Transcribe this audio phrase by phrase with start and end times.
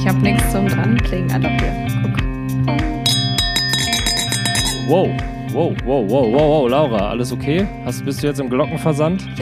[0.00, 1.30] Ich habe nichts zum Dranklingen.
[1.30, 1.86] Ah, doch, hier.
[2.00, 2.22] Guck.
[4.88, 5.10] Wow,
[5.52, 7.68] wow, wow, wow, wow, wow, Laura, alles okay?
[7.84, 9.28] Hast, bist du jetzt im Glockenversand?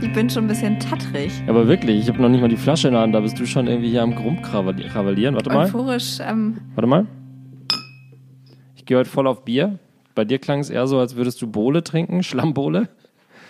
[0.00, 1.32] Ich bin schon ein bisschen tattrig.
[1.48, 3.46] Aber wirklich, ich habe noch nicht mal die Flasche in der Hand, da bist du
[3.46, 5.34] schon irgendwie hier am Rumkrawallieren.
[5.34, 6.18] Warte mal, Euphorisch.
[6.20, 7.06] Ähm, warte mal.
[8.76, 9.78] Ich gehe heute voll auf Bier.
[10.14, 12.90] Bei dir klang es eher so, als würdest du Bohle trinken, Schlammbohle.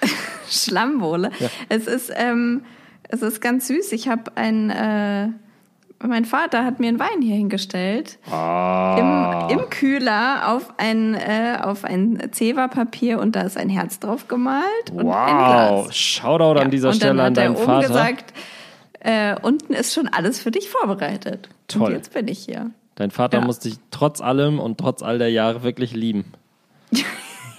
[0.48, 1.32] Schlammbohle.
[1.68, 2.62] Es ist, ähm,
[3.08, 3.92] es ist ganz süß.
[3.92, 5.28] Ich habe ein, äh,
[6.06, 8.18] mein Vater hat mir einen Wein hier hingestellt.
[8.30, 9.48] Ah.
[9.50, 14.28] Im, Im Kühler auf ein, äh, auf ein Zewa-Papier und da ist ein Herz drauf
[14.28, 15.96] gemalt und ein Wow, Glas.
[15.96, 17.88] Shoutout an dieser Stelle dann an hat er deinen oben Vater.
[17.88, 18.32] gesagt,
[19.00, 21.48] äh, unten ist schon alles für dich vorbereitet.
[21.66, 21.88] Toll.
[21.88, 22.70] Und jetzt bin ich hier.
[22.94, 23.44] Dein Vater Ja.
[23.44, 26.32] muss dich trotz allem und trotz all der Jahre wirklich lieben.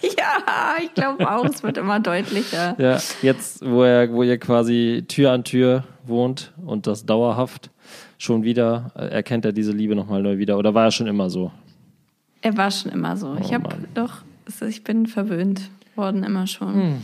[0.18, 2.76] Ja, ich glaube auch, es wird immer deutlicher.
[2.78, 7.70] Ja, jetzt, wo er, wo ihr quasi Tür an Tür wohnt und das dauerhaft
[8.18, 10.58] schon wieder, äh, erkennt er diese Liebe nochmal neu wieder.
[10.58, 11.52] Oder war er schon immer so?
[12.42, 13.36] Er war schon immer so.
[13.42, 14.22] ich habe Oh doch,
[14.68, 16.74] ich bin verwöhnt worden immer schon.
[16.74, 17.02] Hm.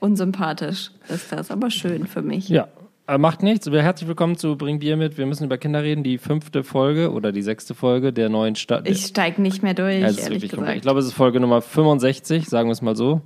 [0.00, 2.48] Unsympathisch ist das, aber schön für mich.
[2.48, 2.68] Ja,
[3.10, 3.68] äh, macht nichts.
[3.68, 5.18] Herzlich willkommen zu Bring Bier mit.
[5.18, 6.04] Wir müssen über Kinder reden.
[6.04, 8.88] Die fünfte Folge oder die sechste Folge der neuen Stadt.
[8.88, 10.76] Ich steige nicht mehr durch, Ja, ehrlich gesagt.
[10.76, 13.22] ich glaube, es ist Folge Nummer 65, sagen wir es mal so.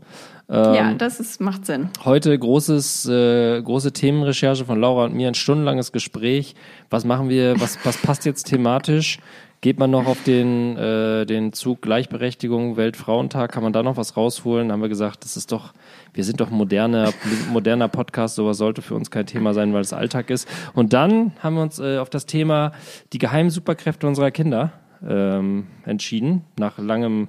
[0.49, 1.91] Ähm, ja, das ist, macht Sinn.
[2.05, 6.55] Heute großes, äh, große Themenrecherche von Laura und mir, ein stundenlanges Gespräch.
[6.89, 9.19] Was machen wir, was, was passt jetzt thematisch?
[9.61, 13.51] Geht man noch auf den, äh, den Zug Gleichberechtigung, Weltfrauentag?
[13.51, 14.71] Kann man da noch was rausholen?
[14.71, 15.73] Haben wir gesagt, das ist doch,
[16.15, 17.13] wir sind doch moderner,
[17.53, 20.49] moderner Podcast, sowas sollte für uns kein Thema sein, weil es Alltag ist.
[20.73, 22.73] Und dann haben wir uns äh, auf das Thema
[23.13, 24.73] die geheimen Superkräfte unserer Kinder
[25.07, 27.29] ähm, entschieden, nach langem,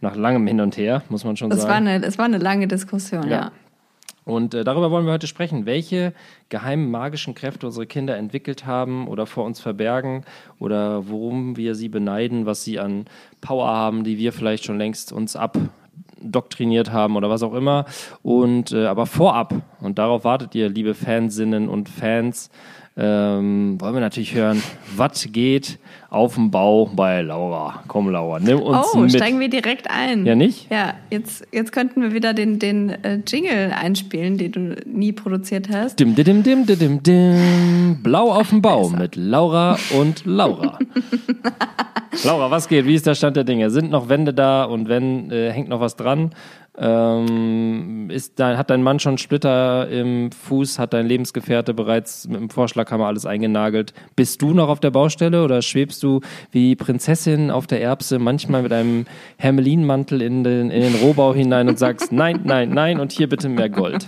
[0.00, 1.68] nach langem Hin und Her, muss man schon Es sagen.
[1.86, 3.30] war, eine, es war eine lange Diskussion, Ja.
[3.30, 3.52] ja.
[4.24, 5.66] Und äh, darüber wollen wir heute sprechen.
[5.66, 6.12] Welche
[6.48, 10.24] geheimen magischen Kräfte unsere Kinder entwickelt haben oder vor uns verbergen
[10.58, 13.04] oder worum wir sie beneiden, was sie an
[13.40, 15.36] Power haben, die wir vielleicht schon längst uns
[16.22, 17.84] abdoktriniert haben oder was auch immer.
[18.22, 22.50] Und äh, aber vorab, und darauf wartet ihr, liebe Fansinnen und Fans,
[22.98, 24.62] ähm, wollen wir natürlich hören,
[24.96, 27.82] was geht auf dem Bau bei Laura.
[27.88, 29.12] Komm, Laura, nimm uns Oh, mit.
[29.12, 30.24] steigen wir direkt ein.
[30.24, 30.70] Ja, nicht?
[30.70, 35.68] Ja, jetzt, jetzt könnten wir wieder den, den äh, Jingle einspielen, den du nie produziert
[35.70, 36.00] hast.
[36.00, 37.98] Dim, dim, dim, dim, dim, dim.
[38.02, 40.78] Blau auf dem Bau mit Laura und Laura.
[42.24, 42.86] Laura, was geht?
[42.86, 43.70] Wie ist der Stand der Dinge?
[43.70, 46.30] Sind noch Wände da und wenn, äh, hängt noch was dran?
[46.78, 50.78] Ähm, ist dein, hat dein Mann schon Splitter im Fuß?
[50.78, 53.94] Hat dein Lebensgefährte bereits mit dem Vorschlaghammer alles eingenagelt?
[54.14, 58.62] Bist du noch auf der Baustelle oder schwebst du wie Prinzessin auf der Erbse manchmal
[58.62, 59.06] mit einem
[59.38, 63.48] Hermelinmantel in den, in den Rohbau hinein und sagst nein, nein, nein und hier bitte
[63.48, 64.06] mehr Gold?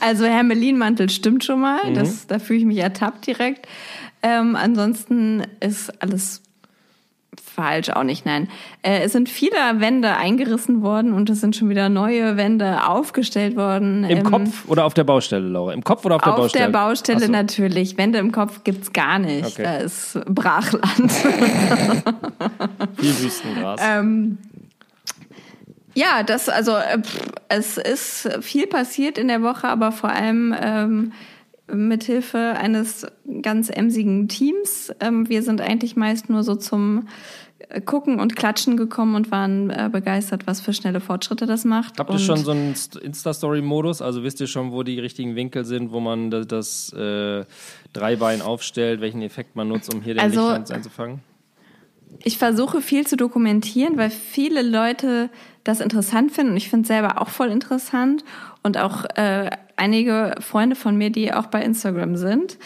[0.00, 1.94] Also Hermelinmantel stimmt schon mal, Mhm.
[1.94, 3.66] das, da fühle ich mich ertappt direkt.
[4.22, 6.42] Ähm, ansonsten ist alles
[7.40, 8.48] falsch, auch nicht, nein.
[8.82, 13.56] Äh, es sind viele Wände eingerissen worden und es sind schon wieder neue Wände aufgestellt
[13.56, 14.04] worden.
[14.04, 15.72] Im Ähm, Kopf oder auf der Baustelle, Laura?
[15.72, 16.64] Im Kopf oder auf der Auf Baustelle?
[16.66, 17.32] der Baustelle so.
[17.32, 17.96] natürlich.
[17.98, 19.44] Wände im Kopf gibt's gar nicht.
[19.46, 19.62] Okay.
[19.64, 21.10] Da ist Brachland.
[22.96, 23.80] Viel Wüstengras.
[23.84, 24.38] Ähm,
[25.94, 27.18] ja, das, also äh, pff,
[27.48, 31.12] es ist viel passiert in der Woche, aber vor allem ähm,
[31.72, 33.06] mit Hilfe eines
[33.42, 34.92] ganz emsigen Teams.
[35.00, 37.08] Ähm, wir sind eigentlich meist nur so zum
[37.68, 41.98] äh, Gucken und Klatschen gekommen und waren äh, begeistert, was für schnelle Fortschritte das macht.
[41.98, 44.00] Habt ihr und schon so einen St- Insta-Story-Modus?
[44.02, 47.44] Also wisst ihr schon, wo die richtigen Winkel sind, wo man das, das äh,
[47.92, 51.20] Dreibein aufstellt, welchen Effekt man nutzt, um hier den Also- Licht ein- einzufangen?
[52.24, 55.30] Ich versuche viel zu dokumentieren, weil viele Leute
[55.64, 58.24] das interessant finden und ich finde es selber auch voll interessant
[58.62, 62.58] und auch äh, einige Freunde von mir, die auch bei Instagram sind,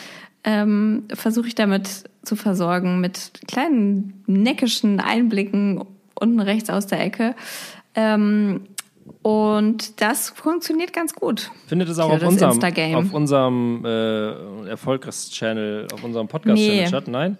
[0.44, 7.34] ähm, versuche ich damit zu versorgen mit kleinen neckischen Einblicken unten rechts aus der Ecke.
[7.94, 8.62] Ähm,
[9.22, 11.50] und das funktioniert ganz gut.
[11.66, 12.60] Findet es auch auf unserem,
[12.94, 16.86] auf unserem äh, Erfolgs-Channel, auf unserem Podcast-Channel Nee.
[16.86, 17.08] statt?
[17.08, 17.38] Nein?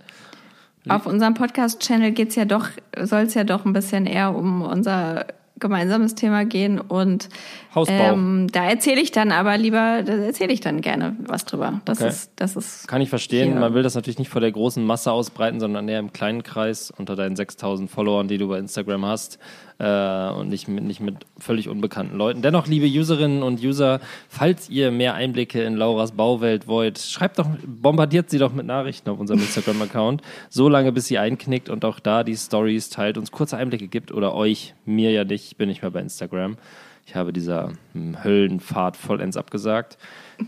[0.89, 2.69] Auf unserem Podcast-Channel geht's ja doch,
[3.01, 5.27] soll es ja doch ein bisschen eher um unser
[5.59, 7.29] gemeinsames Thema gehen und
[7.75, 8.13] Hausbau.
[8.13, 11.81] ähm, da erzähle ich dann aber lieber, da erzähle ich dann gerne was drüber.
[11.85, 12.09] Das Okay.
[12.11, 13.53] ist, das ist Kann ich verstehen.
[13.53, 13.61] Hier.
[13.61, 16.93] Man will das natürlich nicht vor der großen Masse ausbreiten, sondern eher im kleinen Kreis
[16.97, 19.39] unter deinen 6000 Followern, die du bei Instagram hast
[19.79, 22.43] äh, und nicht mit, nicht mit völlig unbekannten Leuten.
[22.43, 27.47] Dennoch, liebe Userinnen und User, falls ihr mehr Einblicke in Lauras Bauwelt wollt, schreibt doch,
[27.67, 30.21] bombardiert sie doch mit Nachrichten auf unserem Instagram-Account,
[30.51, 34.13] so lange bis sie einknickt und auch da die Stories teilt, uns kurze Einblicke gibt
[34.13, 36.57] oder euch, mir ja nicht, ich bin nicht mehr bei Instagram.
[37.13, 39.99] Ich habe dieser hm, Höllenfahrt vollends abgesagt.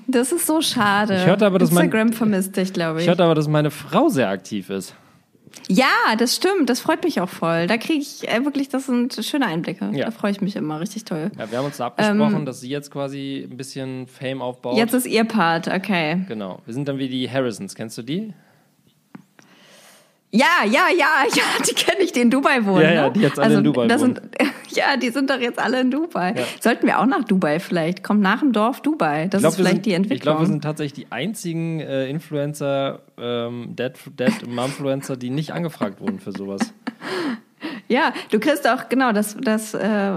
[0.06, 1.14] Das ist so schade.
[1.14, 3.04] Ich hörte aber, dass mein- Instagram vermisst dich, glaube ich.
[3.04, 4.94] Ich hörte aber, dass meine Frau sehr aktiv ist.
[5.68, 6.70] Ja, das stimmt.
[6.70, 7.66] Das freut mich auch voll.
[7.66, 9.90] Da kriege ich äh, wirklich, das sind schöne Einblicke.
[9.92, 10.06] Ja.
[10.06, 10.80] Da freue ich mich immer.
[10.80, 11.30] Richtig toll.
[11.38, 14.78] Ja, wir haben uns da abgesprochen, dass sie jetzt quasi ein bisschen Fame aufbaut.
[14.78, 16.24] Jetzt ist ihr Part, okay.
[16.28, 16.62] Genau.
[16.64, 17.74] Wir sind dann wie die Harrisons.
[17.74, 18.32] Kennst du die?
[20.30, 22.82] Ja, ja, ja, ja, die kenne ich, die in Dubai wohnen.
[22.82, 23.12] Ja, ja, ne?
[23.12, 23.98] die jetzt alle in Dubai wohnen.
[23.98, 24.20] Sind,
[24.76, 26.34] ja, die sind doch jetzt alle in Dubai.
[26.36, 26.44] Ja.
[26.60, 28.02] Sollten wir auch nach Dubai vielleicht?
[28.02, 29.28] Kommt nach dem Dorf Dubai.
[29.28, 30.22] Das Ich glaub, ist vielleicht sind, die Ich Entwicklung.
[30.36, 36.00] glaube, wir sind tatsächlich die einzigen äh, Influencer, ähm, Dead, Dead Mumfluencer, die nicht angefragt
[36.00, 36.60] wurden für sowas.
[37.88, 40.10] Ja, du kriegst auch, genau, das, das äh,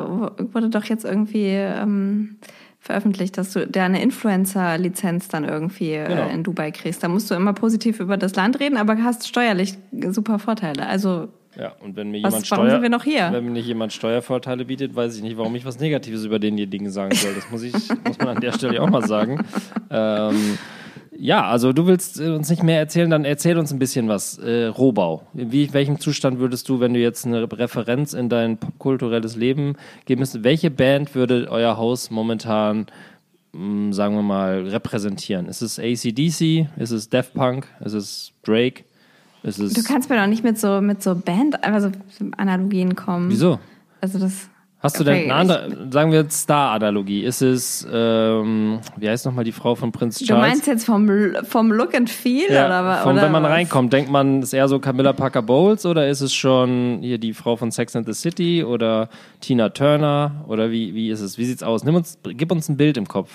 [0.54, 2.38] wurde doch jetzt irgendwie ähm,
[2.80, 6.28] veröffentlicht, dass du deine Influencer-Lizenz dann irgendwie Genau.
[6.28, 7.04] äh, in Dubai kriegst.
[7.04, 9.78] Da musst du immer positiv über das Land reden, aber hast steuerlich
[10.10, 10.88] super Vorteile.
[10.88, 11.28] Also
[11.60, 13.30] Ja, und wenn mir jemand warum Steuer, sind wir noch hier?
[13.32, 16.92] wenn mir nicht jemand Steuervorteile bietet, weiß ich nicht, warum ich was Negatives über denjenigen
[16.92, 17.34] sagen soll.
[17.34, 17.74] Das muss ich,
[18.06, 19.44] muss man an der Stelle auch mal sagen.
[19.90, 20.58] Ähm,
[21.20, 24.38] ja, also du willst äh, uns nicht mehr erzählen, dann erzähl uns ein bisschen was.
[24.38, 25.24] Äh, Rohbau.
[25.34, 29.78] Wie, in welchem Zustand würdest du, wenn du jetzt eine Referenz in dein popkulturelles Leben
[30.06, 32.86] geben müsstest, welche Band würde euer Haus momentan,
[33.54, 35.48] mh, sagen wir mal, repräsentieren?
[35.48, 36.70] Ist es ACDC?
[36.78, 37.68] Ist es Daft Punk?
[37.84, 38.84] Ist es Drake?
[39.48, 39.74] Ist es.
[39.74, 41.90] du kannst mir doch nicht mit so mit so Band, also
[42.38, 43.30] Analogien kommen.
[43.32, 43.60] Wieso?
[44.02, 44.50] Also das.
[44.80, 47.22] Hast du denn eine andere, sagen wir jetzt Star-Analogie?
[47.24, 50.48] Ist es, ähm, wie heißt nochmal die Frau von Prinz Du Charles?
[50.50, 51.10] meinst jetzt vom,
[51.46, 53.50] vom Look and Feel ja, oder von, oder wenn man was?
[53.52, 57.34] reinkommt, denkt man, ist eher so Camilla Parker Bowles oder ist es schon hier die
[57.34, 59.10] Frau von Sex and the City oder
[59.42, 61.40] Tina Turner oder wie, wie ist es?
[61.40, 61.84] Wie sieht's aus?
[61.84, 63.32] Nimm uns, gib uns ein Bild im Kopf.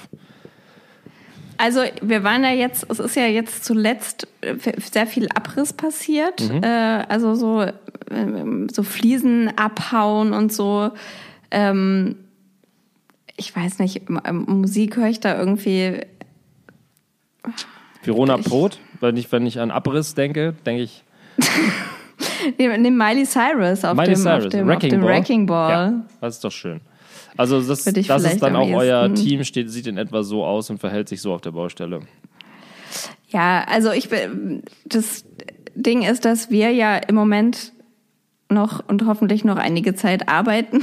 [1.62, 6.40] Also wir waren ja jetzt, es ist ja jetzt zuletzt äh, sehr viel Abriss passiert.
[6.40, 6.60] Mhm.
[6.64, 7.64] Äh, also so,
[8.10, 10.90] ähm, so Fliesen abhauen und so.
[11.52, 12.16] Ähm,
[13.36, 16.00] ich weiß nicht, ähm, Musik höre ich da irgendwie.
[18.02, 21.04] Verona Poth, wenn ich, wenn ich an Abriss denke, denke ich
[22.58, 25.10] nee, Miley Cyrus auf Miley dem, Cyrus, auf dem, Wrecking auf dem Ball.
[25.10, 25.70] Wrecking Ball.
[25.70, 26.80] Ja, das ist doch schön.
[27.36, 30.78] Also das, das ist dann auch euer Team, steht, sieht in etwa so aus und
[30.78, 32.00] verhält sich so auf der Baustelle.
[33.28, 35.24] Ja, also ich bin, das
[35.74, 37.72] Ding ist, dass wir ja im Moment
[38.50, 40.82] noch und hoffentlich noch einige Zeit arbeiten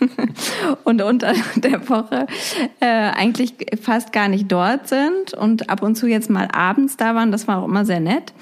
[0.84, 2.26] und unter der Woche
[2.80, 7.14] äh, eigentlich fast gar nicht dort sind und ab und zu jetzt mal abends da
[7.14, 7.32] waren.
[7.32, 8.32] Das war auch immer sehr nett.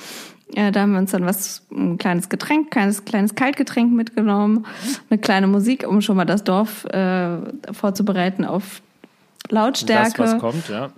[0.54, 4.66] Äh, da haben wir uns dann was, ein kleines Getränk, kleines, kleines Kaltgetränk mitgenommen,
[5.08, 7.38] eine kleine Musik, um schon mal das Dorf äh,
[7.72, 8.82] vorzubereiten auf
[9.48, 10.22] Lautstärke.
[10.22, 10.90] Das, was kommt, ja.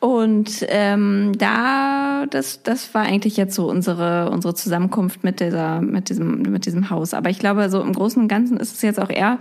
[0.00, 6.08] Und ähm, da, das, das war eigentlich jetzt so unsere, unsere Zusammenkunft mit dieser, mit
[6.08, 7.12] diesem, mit diesem Haus.
[7.12, 9.38] Aber ich glaube, so im Großen und Ganzen ist es jetzt auch eher,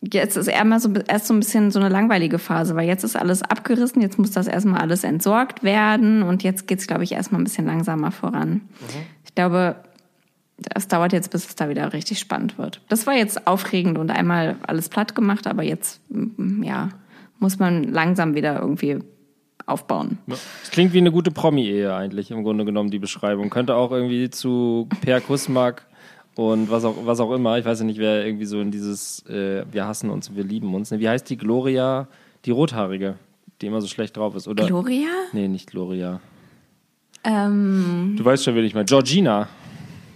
[0.00, 3.04] jetzt ist eher mal so erst so ein bisschen so eine langweilige Phase, weil jetzt
[3.04, 7.12] ist alles abgerissen, jetzt muss das erstmal alles entsorgt werden und jetzt geht's, glaube ich,
[7.12, 8.62] erstmal ein bisschen langsamer voran.
[9.24, 9.76] Ich glaube,
[10.74, 12.80] es dauert jetzt, bis es da wieder richtig spannend wird.
[12.88, 16.90] Das war jetzt aufregend und einmal alles platt gemacht, aber jetzt, mm, ja,
[17.38, 18.98] muss man langsam wieder irgendwie
[19.66, 20.18] aufbauen.
[20.62, 23.50] Es klingt wie eine gute Promi-Ehe eigentlich, im Grunde genommen, die Beschreibung.
[23.50, 25.86] Könnte auch irgendwie zu Per Kusmak
[26.38, 27.58] und was auch, was auch immer.
[27.58, 30.72] Ich weiß ja nicht, wer irgendwie so in dieses äh, Wir hassen uns wir lieben
[30.72, 30.92] uns.
[30.92, 31.00] Ne?
[31.00, 32.06] Wie heißt die Gloria,
[32.44, 33.16] die Rothaarige,
[33.60, 34.46] die immer so schlecht drauf ist?
[34.46, 34.64] Oder?
[34.64, 35.08] Gloria?
[35.32, 36.20] Nee, nicht Gloria.
[37.24, 38.84] Ähm, Du weißt schon, wen ich meine.
[38.84, 39.48] Georgina.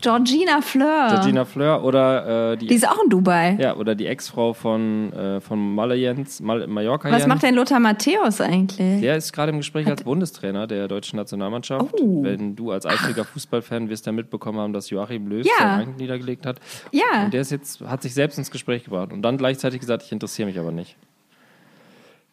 [0.03, 1.09] Georgina Fleur.
[1.11, 3.57] Georgina Fleur oder äh, die, Die ist auch in Dubai.
[3.59, 7.29] ja, oder die Ex-Frau von, äh, von Malle Jens, Mal, Mallorca Was Jens.
[7.29, 9.01] macht denn Lothar Matthäus eigentlich?
[9.01, 11.95] Der ist gerade im Gespräch als Bundestrainer der deutschen Nationalmannschaft.
[12.01, 12.23] Oh.
[12.23, 15.53] Wenn du als eifriger Fußballfan wirst ja mitbekommen haben, dass Joachim Löw Ja.
[15.59, 16.59] sein Amt niedergelegt hat.
[16.91, 17.25] Ja.
[17.25, 20.13] Und der ist jetzt, hat sich selbst ins Gespräch gebracht und dann gleichzeitig gesagt, ich
[20.13, 20.97] interessiere mich aber nicht.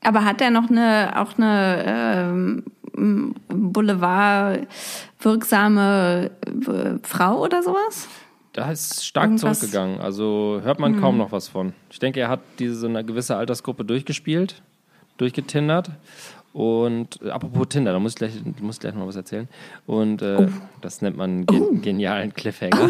[0.02, 4.68] Aber hat der noch eine, auch eine ähm, Boulevard
[5.20, 8.08] wirksame äh, Frau oder sowas?
[8.54, 10.00] Da ist stark Irgendwas- zurückgegangen.
[10.02, 11.74] Also hört man kaum noch was von.
[11.92, 14.62] Ich denke, er hat diese so eine gewisse Altersgruppe durchgespielt,
[15.18, 15.92] durchgetindert.
[16.52, 19.48] Und äh, apropos Tinder, da muss ich gleich, muss ich gleich noch was erzählen.
[19.86, 20.48] Und äh,
[20.82, 22.90] das nennt man gen genialen Cliffhanger.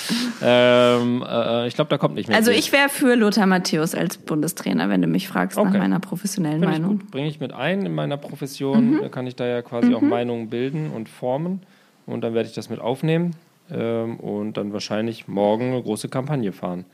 [0.42, 2.36] ähm, äh, ich glaube, da kommt nicht mehr.
[2.36, 2.58] Also viel.
[2.60, 5.78] ich wäre für Lothar Matthäus als Bundestrainer, wenn du mich fragst nach Okay.
[5.78, 6.98] meiner professionellen Finde ich Meinung.
[7.10, 9.00] Bringe ich mit ein in meiner Profession.
[9.00, 11.60] Da kann ich da ja quasi auch Meinungen bilden und formen.
[12.06, 13.36] Und dann werde ich das mit aufnehmen.
[13.70, 16.84] Ähm, und dann wahrscheinlich morgen eine große Kampagne fahren.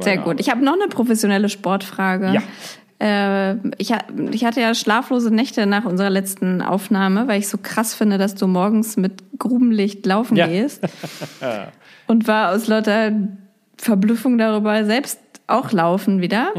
[0.00, 0.24] Sehr gut.
[0.26, 0.40] Arbeit.
[0.40, 2.32] Ich habe noch eine professionelle Sportfrage.
[2.32, 2.42] Ja.
[3.00, 3.92] Äh, ich,
[4.32, 8.34] ich hatte ja schlaflose Nächte nach unserer letzten Aufnahme, weil ich so krass finde, dass
[8.34, 10.46] du morgens mit Grubenlicht laufen Ja.
[10.46, 10.82] gehst.
[12.06, 13.12] Und war aus lauter
[13.76, 16.52] Verblüffung darüber selbst auch laufen wieder.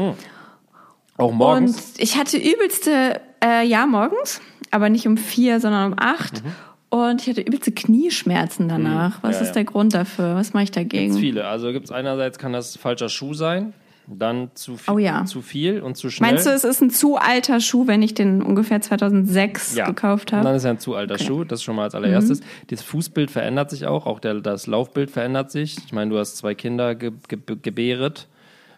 [1.16, 1.76] Auch morgens?
[1.92, 4.40] Und ich hatte übelste, äh, ja, morgens,
[4.70, 6.42] aber nicht um vier, sondern um acht.
[6.88, 9.22] Und ich hatte übelste Knieschmerzen danach.
[9.22, 9.34] Was Mhm.
[9.36, 9.52] Ja, ist ja.
[9.54, 10.34] der Grund dafür?
[10.36, 11.14] Was mache ich Gibt's dagegen?
[11.18, 11.46] viele.
[11.46, 13.72] Also gibt's einerseits kann das falscher Schuh sein,
[14.08, 15.24] dann zu viel, Oh ja.
[15.24, 16.30] zu viel und zu schnell.
[16.32, 20.38] Meinst du, es ist ein zu alter Schuh, wenn ich den ungefähr 2006 gekauft Und
[20.38, 20.56] dann habe?
[20.56, 21.24] ist er ein zu alter Okay.
[21.24, 21.26] Mhm.
[21.26, 22.40] Schuh, das schon mal als allererstes.
[22.68, 25.76] Das Fußbild verändert sich auch, auch der, das Laufbild verändert sich.
[25.84, 28.28] Ich meine, du hast zwei Kinder ge, ge, gebäret.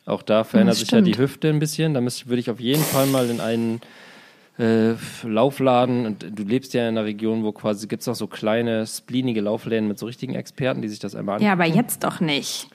[0.07, 1.17] Auch da verändert sich ja die.
[1.19, 1.93] Hüfte ein bisschen.
[1.95, 3.81] Da müsste, würde ich auf jeden Fall mal in einen
[4.59, 4.95] äh,
[5.25, 8.87] Laufladen und du lebst ja in einer Region, wo quasi gibt es auch so kleine,
[8.87, 11.69] spleenige Laufläden mit so richtigen Experten, die sich das einmal Ja, angucken.
[11.71, 12.69] aber jetzt doch nicht.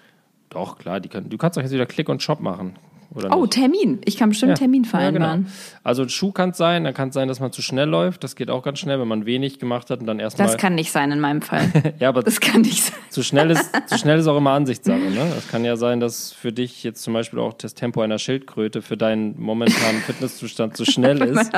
[0.54, 2.76] Doch, klar, die können, du kannst doch jetzt wieder Click und Shop machen.
[3.16, 3.54] Oder Oh, nicht?
[3.54, 4.02] Termin.
[4.06, 5.42] Ich kann bestimmt einen Termin Ja, vereinbaren.
[5.44, 5.54] genau.
[5.84, 8.24] Also ein Schuh kann es sein, dann kann es sein, dass man zu schnell läuft.
[8.24, 10.48] Das geht auch ganz schnell, wenn man wenig gemacht hat und dann erstmal.
[10.48, 11.70] Das kann nicht sein in meinem Fall.
[12.00, 12.96] ja, aber Das kann nicht sein.
[13.12, 14.98] zu schnell ist, zu schnell ist auch immer Ansichtssache.
[14.98, 15.32] Ne?
[15.36, 18.82] Das kann ja sein, dass für dich jetzt zum Beispiel auch das Tempo einer Schildkröte
[18.82, 21.54] für deinen momentanen Fitnesszustand zu schnell ist.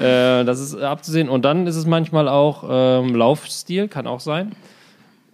[0.00, 1.28] äh, das ist abzusehen.
[1.28, 4.52] Und dann ist es manchmal auch ähm, Laufstil, kann auch sein.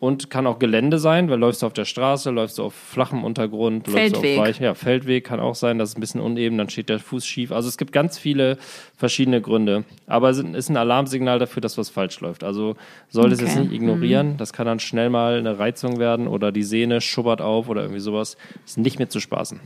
[0.03, 3.23] Und kann auch Gelände sein, weil läufst du auf der Straße, läufst du auf flachem
[3.23, 4.39] Untergrund, läufst du Feldweg.
[4.41, 6.99] auf weich, ja, Feldweg kann auch sein, das ist ein bisschen uneben, dann steht der
[6.99, 7.53] Fuß schief.
[7.53, 8.59] Also es gibt ganz viele
[8.97, 9.85] verschiedene Gründe.
[10.09, 12.43] Aber es ist ein Alarmsignal dafür, dass was falsch läuft.
[12.43, 12.75] Also
[13.11, 13.59] solltest es Okay.
[13.61, 13.63] Mhm.
[13.71, 14.37] nicht ignorieren.
[14.39, 18.01] Das kann dann schnell mal eine Reizung werden oder die Sehne schubbert auf oder irgendwie
[18.01, 18.37] sowas.
[18.67, 19.61] Ist nicht mit zu spaßen.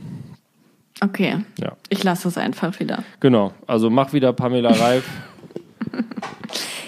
[1.03, 1.37] Okay.
[1.59, 1.71] Ja.
[1.89, 3.03] Ich lasse es einfach wieder.
[3.21, 3.53] Genau.
[3.65, 5.09] Also mach wieder Pamela Reif.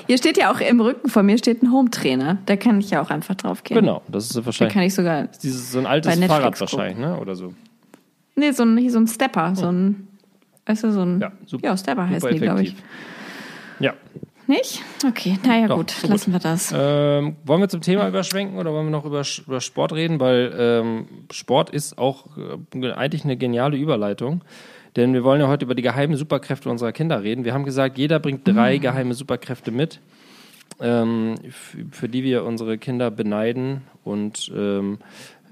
[0.09, 2.39] Hier steht ja auch im Rücken von mir steht ein Home-Trainer.
[2.47, 3.79] Da kann ich ja auch einfach drauf gehen.
[3.79, 4.01] genau.
[4.07, 5.27] Das ist Da wahrscheinlich kann ich sogar.
[5.43, 6.59] dieses so ein altes Fahrrad gucken.
[6.61, 7.19] wahrscheinlich, ne?
[7.19, 7.53] Oder so.
[8.35, 9.53] Nee, so ein, hier so ein Stepper.
[9.55, 10.07] So ein.
[10.65, 11.19] Weißt du, so ein.
[11.19, 11.63] Ja, super.
[11.63, 12.75] ja Stepper Super die, glaube ich.
[13.79, 13.93] Ja.
[14.47, 14.81] Nicht?
[15.07, 15.91] Okay, naja, Doch, gut.
[15.91, 16.09] so gut.
[16.09, 16.73] Lassen wir das.
[16.75, 20.19] Ähm, wollen wir zum Thema überschwenken oder wollen wir noch über, über Sport reden?
[20.19, 22.25] Weil ähm, Sport ist auch
[22.75, 24.41] äh, eigentlich eine geniale Überleitung.
[24.95, 27.45] Denn wir wollen ja heute über die geheimen Superkräfte unserer Kinder reden.
[27.45, 28.81] Wir haben gesagt, jeder bringt drei Mhm.
[28.81, 29.99] geheime Superkräfte mit,
[30.81, 31.35] ähm,
[31.91, 34.97] für die wir unsere Kinder beneiden und ähm,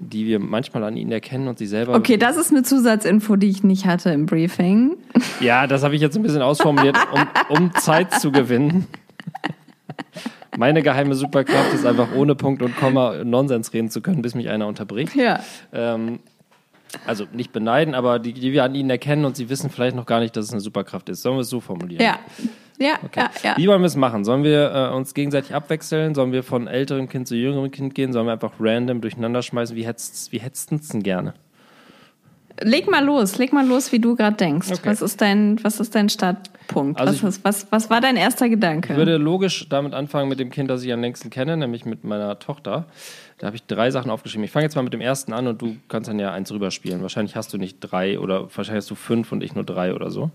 [0.00, 1.94] die wir manchmal an ihnen erkennen und sie selber.
[1.94, 4.96] Okay, das ist eine Zusatzinfo, die ich nicht hatte im Briefing.
[5.40, 7.26] Ja, das habe ich jetzt ein bisschen ausformuliert, um,
[7.56, 8.86] um Zeit zu gewinnen.
[10.56, 14.48] Meine geheime Superkraft ist einfach ohne Punkt und Komma Nonsens reden zu können, bis mich
[14.48, 15.14] einer unterbricht.
[15.14, 15.40] Ja.
[15.72, 16.18] Ähm,
[17.06, 20.06] also nicht beneiden, aber die, die wir an ihnen erkennen und sie wissen vielleicht noch
[20.06, 21.22] gar nicht, dass es eine Superkraft ist.
[21.22, 22.02] Sollen wir es so formulieren?
[22.02, 22.18] Ja.
[22.80, 23.56] Ja, ja, ja.
[23.56, 24.24] Wie wollen wir es machen?
[24.24, 26.14] Sollen wir äh, uns gegenseitig abwechseln?
[26.14, 28.12] Sollen wir von älterem Kind zu jüngerem Kind gehen?
[28.12, 29.74] Sollen wir einfach random durcheinander schmeißen?
[29.74, 31.34] Wie hättest wie hättest denn gerne?
[32.62, 34.70] Leg mal los, leg mal los, wie du gerade denkst.
[34.70, 34.80] Okay.
[34.84, 37.00] Was ist dein, was ist dein Startpunkt?
[37.00, 38.92] Also was, ist, was, was war dein erster Gedanke?
[38.92, 42.04] Ich würde logisch damit anfangen mit dem Kind, das ich am längsten kenne, nämlich mit
[42.04, 42.86] meiner Tochter.
[43.38, 44.44] Da habe ich drei Sachen aufgeschrieben.
[44.44, 47.02] Ich fange jetzt mal mit dem ersten an und du kannst dann ja eins rüberspielen.
[47.02, 50.10] Wahrscheinlich hast du nicht drei oder wahrscheinlich hast du fünf und ich nur drei oder
[50.10, 50.30] so.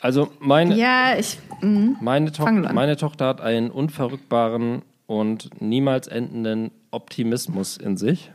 [0.00, 1.38] Also meine, ja, ich.
[1.60, 1.96] mhm.
[2.00, 2.74] meine, an.
[2.74, 8.30] meine Tochter hat einen unverrückbaren und niemals endenden Optimismus in sich,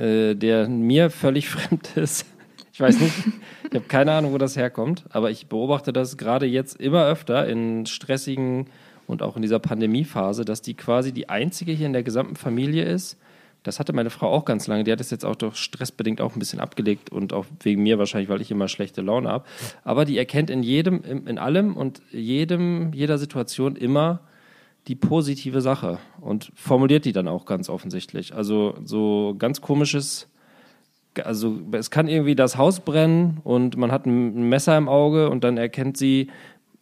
[0.00, 2.26] äh, der mir völlig fremd ist.
[2.72, 3.12] Ich weiß nicht,
[3.68, 7.46] ich habe keine Ahnung, wo das herkommt, aber ich beobachte das gerade jetzt immer öfter
[7.46, 8.68] in stressigen
[9.06, 12.84] und auch in dieser Pandemiephase, dass die quasi die einzige hier in der gesamten Familie
[12.84, 13.18] ist.
[13.62, 14.84] Das hatte meine Frau auch ganz lange.
[14.84, 17.98] Die hat es jetzt auch durch stressbedingt auch ein bisschen abgelegt und auch wegen mir
[17.98, 19.44] wahrscheinlich, weil ich immer schlechte Laune habe.
[19.84, 24.20] Aber die erkennt in jedem, in, in allem und jedem, jeder Situation immer
[24.90, 28.34] die positive Sache und formuliert die dann auch ganz offensichtlich.
[28.34, 30.26] Also so ganz komisches,
[31.22, 35.44] also es kann irgendwie das Haus brennen und man hat ein Messer im Auge und
[35.44, 36.28] dann erkennt sie,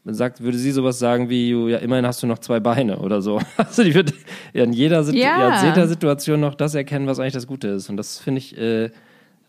[0.07, 3.43] sagt, würde sie sowas sagen wie, ja, immerhin hast du noch zwei Beine oder so.
[3.59, 4.15] Also die wird
[4.55, 5.63] in jeder, Situ Ja.
[5.67, 7.91] jeder Situation noch das erkennen, was eigentlich das Gute ist.
[7.91, 8.89] Und das finde ich äh,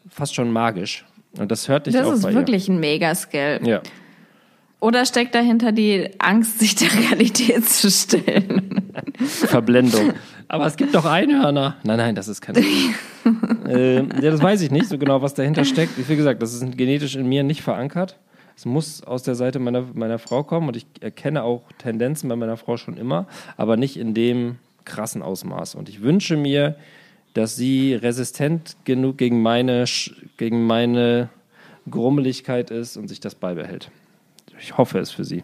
[0.10, 1.06] fast schon magisch.
[1.38, 3.62] Und das hört dich Das auch ist bei wirklich ein Mega-Skill.
[3.64, 3.70] ihr.
[3.70, 3.82] Ja.
[4.80, 8.92] Oder steckt dahinter die Angst, sich der Realität zu stellen?
[9.18, 10.14] Verblendung.
[10.48, 11.76] Aber es gibt doch Einhörner.
[11.84, 12.56] Nein, nein, das ist kein.
[13.68, 16.10] ähm, ja, das weiß ich nicht so genau, was dahinter steckt.
[16.10, 18.18] Wie gesagt, das ist genetisch in mir nicht verankert.
[18.56, 22.36] Es muss aus der Seite meiner, meiner Frau kommen und ich erkenne auch Tendenzen bei
[22.36, 25.76] meiner Frau schon immer, aber nicht in dem krassen Ausmaß.
[25.76, 26.76] Und ich wünsche mir,
[27.34, 29.86] dass sie resistent genug gegen meine,
[30.38, 31.30] gegen meine
[31.90, 33.92] Grummeligkeit ist und sich das beibehält.
[34.60, 35.44] Ich hoffe es für sie.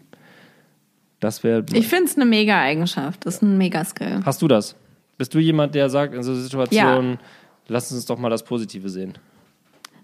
[1.20, 1.64] Das wäre.
[1.72, 3.24] Ich finde es eine Mega-Eigenschaft.
[3.24, 4.22] Das ist ein Mega-Skill.
[4.24, 4.76] Hast du das?
[5.18, 7.18] Bist du jemand, der sagt in so Situationen,
[7.68, 9.14] lass uns doch mal das Positive sehen?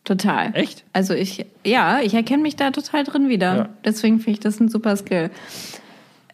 [0.05, 0.51] Total.
[0.55, 0.85] Echt?
[0.93, 3.57] Also ich, ja, ich erkenne mich da total drin wieder.
[3.57, 3.69] Ja.
[3.85, 5.31] Deswegen finde ich das ein super Skill.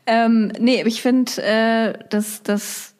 [0.06, 2.94] Ähm, nee, ich finde, äh, dass das,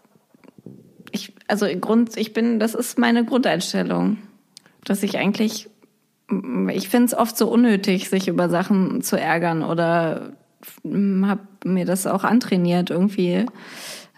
[1.10, 4.18] ich, also Grund, ich bin, das ist meine Grundeinstellung,
[4.84, 5.70] dass ich eigentlich,
[6.70, 10.32] ich finde es oft so unnötig, sich über Sachen zu ärgern oder
[10.84, 13.46] habe mir das auch antrainiert, irgendwie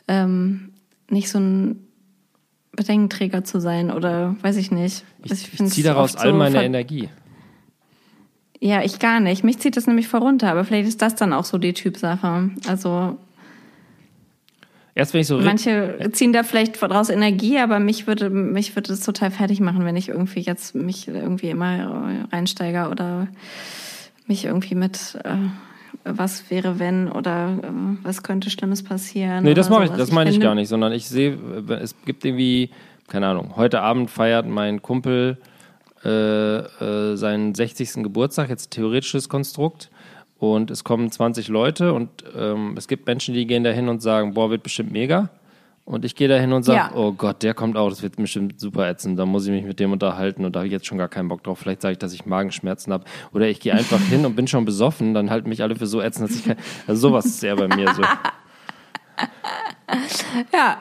[0.09, 0.73] ähm,
[1.09, 1.87] nicht so ein
[2.73, 5.05] Bedenkenträger zu sein oder weiß ich nicht.
[5.25, 7.09] Ich, ich, ich ziehe daraus all meine so Energie.
[8.61, 9.43] Ja, ich gar nicht.
[9.43, 12.50] Mich zieht das nämlich voll runter, aber vielleicht ist das dann auch so die Typsache.
[12.67, 13.17] Also
[15.00, 18.92] Erst wenn ich so Manche ziehen da vielleicht daraus Energie, aber mich würde mich würde
[18.92, 23.26] es total fertig machen, wenn ich irgendwie jetzt mich irgendwie immer reinsteige oder
[24.26, 25.37] mich irgendwie mit äh,
[26.04, 27.69] was wäre wenn oder äh,
[28.02, 29.42] was könnte Schlimmes passieren.
[29.42, 31.38] Nee, das mache ich, das meine ich, gar nicht, sondern ich sehe,
[31.80, 32.69] es gibt irgendwie,
[33.09, 35.38] keine Ahnung, heute Abend feiert mein Kumpel
[36.04, 38.02] äh, äh, seinen 60.
[38.02, 39.89] Geburtstag, jetzt theoretisches Konstrukt.
[40.40, 44.00] Und es kommen 20 Leute und ähm, es gibt Menschen, die gehen da hin und
[44.00, 45.28] sagen, boah, wird bestimmt mega.
[45.85, 46.92] Und ich gehe da hin und sage, ja.
[46.94, 49.78] oh Gott, der kommt auch, das wird bestimmt super ätzend, da muss ich mich mit
[49.80, 51.59] dem unterhalten und da habe ich jetzt schon gar keinen Bock drauf.
[51.59, 53.04] Vielleicht sage ich, dass ich Magenschmerzen habe.
[53.35, 56.00] Oder ich gehe einfach hin und bin schon besoffen, dann halten mich alle für so
[56.00, 56.56] ätzend, dass ich kein...
[56.87, 58.02] Also sowas ist eher bei mir so.
[60.52, 60.78] ja,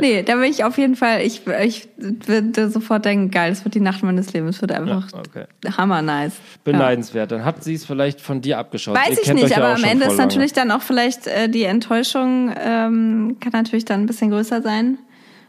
[0.00, 3.74] nee, da will ich auf jeden Fall, ich, ich würde sofort denken, geil, das wird
[3.74, 5.44] die Nacht meines Lebens, wird einfach ja, okay.
[5.76, 6.34] hammer nice.
[6.64, 7.30] Beneidenswert.
[7.30, 7.38] Ja.
[7.38, 8.96] Dann hat sie es vielleicht von dir abgeschaut.
[8.96, 12.52] Weiß Ihr ich nicht, aber am Ende ist natürlich dann auch vielleicht äh, die Enttäuschung,
[12.58, 14.98] ähm, kann natürlich dann ein bisschen größer sein.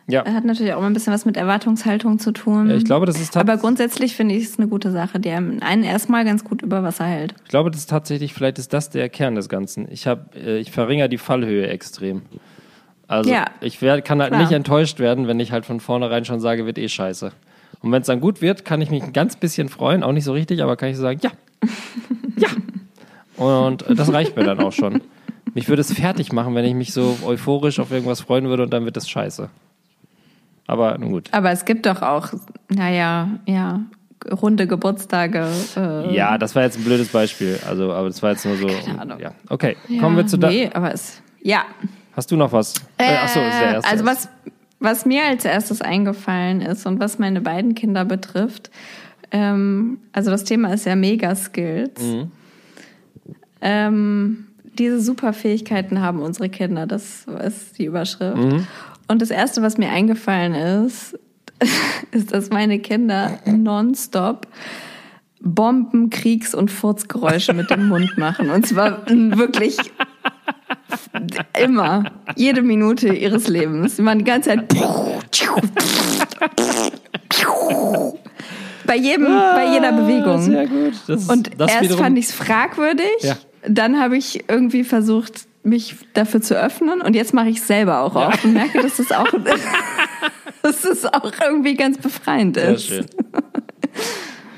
[0.08, 0.26] Ja.
[0.26, 2.70] Hat natürlich auch immer ein bisschen was mit Erwartungshaltung zu tun.
[2.70, 5.84] Ja, ich glaube, das ist Aber grundsätzlich finde ich es eine gute Sache, die einen
[5.84, 7.36] erstmal ganz gut über Wasser hält.
[7.44, 9.88] Ich glaube, das ist tatsächlich, vielleicht ist das der Kern des Ganzen.
[9.90, 12.24] Ich habe, äh, ich verringere die Fallhöhe extrem.
[13.08, 14.42] Also ja, ich werd, kann halt klar.
[14.42, 17.32] nicht enttäuscht werden, wenn ich halt von vornherein schon sage, wird eh scheiße.
[17.82, 20.24] Und wenn es dann gut wird, kann ich mich ein ganz bisschen freuen, auch nicht
[20.24, 21.32] so richtig, aber kann ich so sagen, ja,
[22.38, 22.50] ja.
[23.36, 25.02] Und das reicht mir dann auch schon.
[25.54, 28.72] Mich würde es fertig machen, wenn ich mich so euphorisch auf irgendwas freuen würde und
[28.72, 29.50] dann wird es scheiße.
[30.66, 31.30] Aber nun gut.
[31.32, 32.30] Aber es gibt doch auch,
[32.70, 33.82] naja, ja,
[34.32, 35.48] runde Geburtstage.
[35.76, 37.60] Äh ja, das war jetzt ein blödes Beispiel.
[37.68, 38.68] Also, aber das war jetzt nur so.
[38.68, 39.20] Keine Ahnung.
[39.20, 39.32] Ja.
[39.50, 40.50] Okay, ja, kommen wir zu da.
[40.50, 41.22] Nee, aber es.
[41.42, 41.66] Ja.
[42.16, 42.74] Hast du noch was?
[42.98, 43.90] Äh, achso, ist der erste.
[43.90, 44.30] Also was,
[44.80, 48.70] was mir als erstes eingefallen ist und was meine beiden Kinder betrifft,
[49.32, 52.02] ähm, also das Thema ist ja Mega-Skills.
[52.02, 52.32] Mhm.
[53.62, 54.48] Ähm,
[54.78, 58.38] diese Superfähigkeiten haben unsere Kinder, das ist die Überschrift.
[58.38, 58.68] Mhm.
[59.08, 60.54] Und das Erste, was mir eingefallen
[60.86, 61.18] ist,
[62.12, 64.48] ist, dass meine Kinder nonstop
[65.42, 68.50] Bomben, Kriegs- und Furzgeräusche mit dem Mund machen.
[68.50, 69.78] Und zwar wirklich
[71.60, 73.98] immer, jede Minute ihres Lebens.
[73.98, 74.68] Sie machen die ganze Zeit.
[78.86, 80.42] bei jedem, ah, bei jeder Bewegung.
[80.42, 80.94] Sehr gut.
[81.08, 82.04] Das, und das erst wiederum...
[82.04, 83.06] fand ich es fragwürdig.
[83.22, 83.38] Ja.
[83.68, 87.02] Dann habe ich irgendwie versucht, mich dafür zu öffnen.
[87.02, 88.28] Und jetzt mache ich es selber auch ja.
[88.28, 89.28] auf und merke, dass es auch,
[90.62, 92.88] dass es auch irgendwie ganz befreiend ist.
[92.88, 93.06] Sehr schön.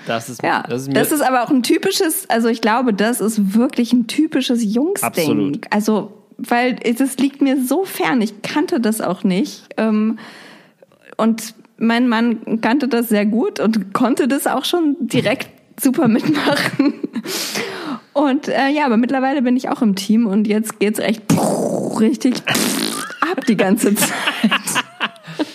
[0.07, 3.21] Das ist, ja, das ist, das ist aber auch ein typisches, also ich glaube, das
[3.21, 5.07] ist wirklich ein typisches Jungsding.
[5.07, 5.65] Absolut.
[5.71, 9.63] Also, weil das liegt mir so fern, ich kannte das auch nicht.
[9.77, 10.19] Ähm,
[11.17, 16.93] und mein Mann kannte das sehr gut und konnte das auch schon direkt super mitmachen.
[18.13, 21.23] Und äh, ja, aber mittlerweile bin ich auch im Team und jetzt geht's echt
[21.99, 22.35] richtig
[23.21, 24.11] ab die ganze Zeit.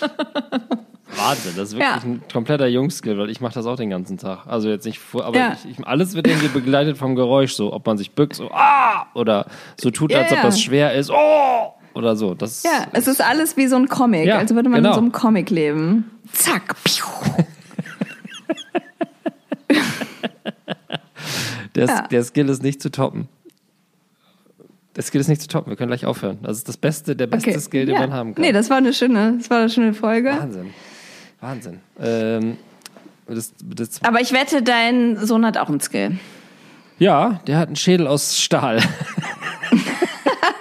[1.15, 2.01] Wahnsinn, das ist wirklich ja.
[2.03, 4.47] ein kompletter Jungskill, weil ich mache das auch den ganzen Tag.
[4.47, 5.53] Also jetzt nicht vor, aber ja.
[5.53, 9.07] ich, ich, alles wird irgendwie begleitet vom Geräusch, so ob man sich bückt, so ah
[9.13, 9.45] oder
[9.79, 12.33] so tut, als ja, ob das schwer ist, oh oder so.
[12.33, 14.89] Das ja, es ist alles wie so ein Comic, ja, als würde man genau.
[14.89, 16.09] in so einem Comic leben.
[16.31, 16.75] Zack.
[21.75, 23.27] der, der Skill ist nicht zu toppen.
[24.93, 25.69] Das Skill ist nicht zu toppen.
[25.69, 26.39] Wir können gleich aufhören.
[26.43, 27.59] Das ist das Beste, der beste okay.
[27.59, 28.41] Skill, den man haben kann.
[28.41, 30.29] Nee, das war eine schöne, das war eine schöne Folge.
[30.29, 30.73] Wahnsinn.
[31.41, 31.79] Wahnsinn.
[31.99, 32.57] Ähm,
[33.27, 36.17] das, das Aber ich wette, dein Sohn hat auch einen Skill.
[36.99, 38.79] Ja, der hat einen Schädel aus Stahl.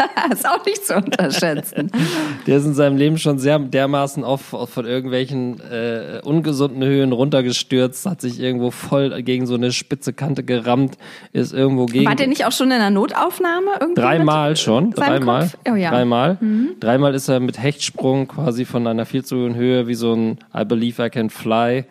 [0.33, 1.91] ist auch nicht zu unterschätzen.
[2.47, 8.07] Der ist in seinem Leben schon sehr dermaßen oft von irgendwelchen äh, ungesunden Höhen runtergestürzt,
[8.07, 10.97] hat sich irgendwo voll gegen so eine spitze Kante gerammt,
[11.33, 12.07] ist irgendwo gegen.
[12.07, 13.71] War der nicht auch schon in der Notaufnahme?
[13.95, 15.51] Dreimal schon, dreimal.
[15.69, 15.91] Oh, ja.
[15.91, 16.39] Dreimal.
[16.41, 16.71] Mhm.
[16.81, 20.39] Dreimal ist er mit Hechtsprung quasi von einer viel zu hohen Höhe wie so ein
[20.55, 21.85] I believe I can fly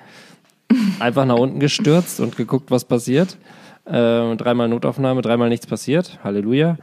[0.99, 3.37] einfach nach unten gestürzt und geguckt, was passiert.
[3.85, 6.19] Äh, dreimal Notaufnahme, dreimal nichts passiert.
[6.23, 6.77] Halleluja.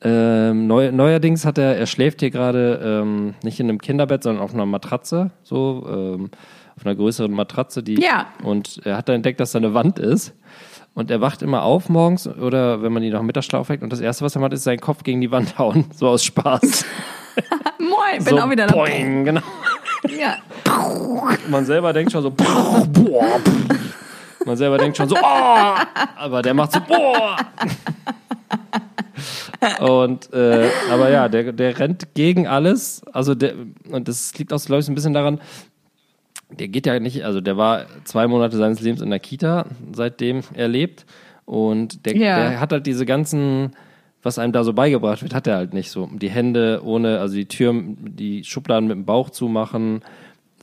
[0.00, 4.42] Ähm, neu, neuerdings hat er, er schläft hier gerade ähm, nicht in einem Kinderbett, sondern
[4.42, 6.30] auf einer Matratze, so ähm,
[6.76, 8.26] auf einer größeren Matratze, die ja.
[8.44, 10.34] und er hat dann entdeckt, dass da eine Wand ist.
[10.94, 14.00] Und er wacht immer auf morgens oder wenn man ihn nach Mittagsschlaf weckt und das
[14.00, 16.84] erste, was er macht, ist seinen Kopf gegen die Wand hauen, so aus Spaß.
[17.78, 18.74] Moin, bin so, auch wieder da.
[18.74, 19.40] Boing, genau.
[20.16, 20.38] Ja.
[21.48, 23.40] Man selber denkt schon so, boah.
[24.44, 25.74] Man selber denkt schon so, oh,
[26.16, 27.36] aber der macht so, boah.
[29.80, 33.02] Und äh, aber ja, der, der rennt gegen alles.
[33.12, 33.54] Also der,
[33.90, 35.40] und das liegt auch, glaube ich, ein bisschen daran,
[36.50, 40.40] der geht ja nicht, also der war zwei Monate seines Lebens in der Kita, seitdem
[40.54, 41.04] er lebt.
[41.44, 42.36] Und der, Ja.
[42.50, 43.72] der hat halt diese ganzen,
[44.22, 46.08] was einem da so beigebracht wird, hat er halt nicht so.
[46.12, 50.00] Die Hände ohne, also die Türen, die Schubladen mit dem Bauch zumachen,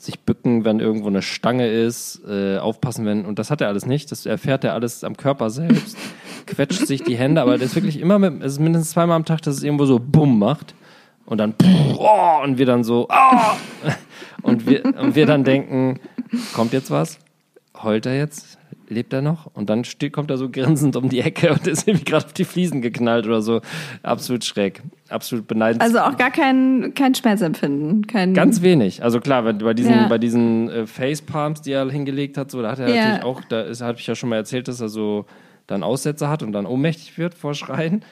[0.06, 3.86] sich bücken, wenn irgendwo eine Stange ist, äh, aufpassen, wenn, und das hat er alles
[3.86, 4.12] nicht.
[4.12, 5.98] Das erfährt er alles am Körper selbst,
[6.46, 9.26] quetscht sich die Hände, aber das ist wirklich immer mit, es ist mindestens zweimal am
[9.26, 10.76] Tag, dass es irgendwo so bumm macht.
[11.26, 11.56] Und dann,
[11.98, 13.90] oh, und wir dann so, oh,
[14.44, 16.00] und wir, und wir dann denken,
[16.54, 17.18] kommt jetzt was?
[17.82, 18.55] Heult er jetzt?
[18.88, 19.48] Lebt er noch?
[19.54, 22.34] Und dann steht, kommt er so grinsend um die Ecke und ist irgendwie gerade auf
[22.34, 23.62] die Fliesen geknallt oder so.
[24.04, 24.82] Absolut schräg.
[25.10, 25.96] Absolut beneidenswert.
[26.04, 28.06] Also auch gar kein, kein Schmerzempfinden.
[28.08, 29.04] Kein, Ganz wenig.
[29.04, 30.08] Also klar, bei diesen, Ja.
[30.08, 32.96] bei diesen äh, Facepalms, die er hingelegt hat, so, da hat er Ja.
[32.96, 35.26] natürlich auch, da ist, habe ich ja schon mal erzählt, dass er so
[35.68, 38.04] dann Aussätze hat und dann ohnmächtig wird vor Schreien.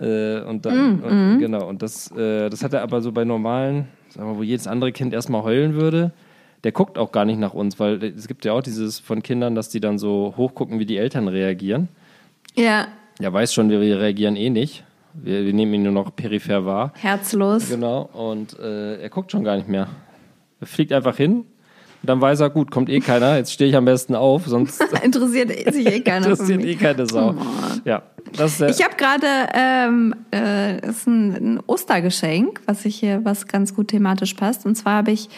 [0.00, 3.24] Äh, und dann, Mm, und, genau, und das, äh, das hat er aber so bei
[3.24, 6.12] normalen, sagen wir, wo jedes andere Kind erstmal heulen würde.
[6.64, 9.54] Der guckt auch gar nicht nach uns, weil es gibt ja auch dieses von Kindern,
[9.54, 11.88] dass die dann so hochgucken, wie die Eltern reagieren.
[12.54, 12.88] Ja,
[13.20, 14.84] Er weiß schon, wir reagieren eh nicht.
[15.14, 16.92] Wir, wir nehmen ihn nur noch peripher wahr.
[17.00, 17.68] herzlos.
[17.70, 19.88] Genau, und äh, er guckt schon gar nicht mehr.
[20.60, 21.44] Er fliegt einfach hin.
[22.02, 24.82] Und dann weiß er, gut, kommt eh keiner, jetzt stehe ich am besten auf, sonst
[25.02, 27.34] Interessiert sich eh keiner interessiert eh keine Sau.
[27.84, 28.02] Ja,
[28.36, 33.24] das ist der, Ich habe gerade ähm, äh, ist ein, ein Ostergeschenk, was ich hier,
[33.24, 34.66] was ganz gut thematisch passt.
[34.66, 35.28] Und zwar habe ich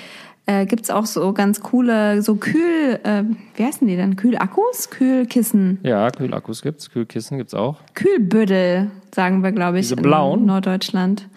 [0.49, 3.23] äh, gibt's auch so ganz coole, so Kühl, äh,
[3.57, 4.17] wie heißen die denn?
[4.17, 4.89] Kühlakkus?
[4.91, 5.79] Kühlkissen?
[5.83, 7.77] ja, Kühlakkus gibt's, Kühlkissen gibt's auch.
[7.95, 10.41] Kühlbüttel, sagen wir, glaube ich, Diese blauen?
[10.41, 11.29] in Norddeutschland.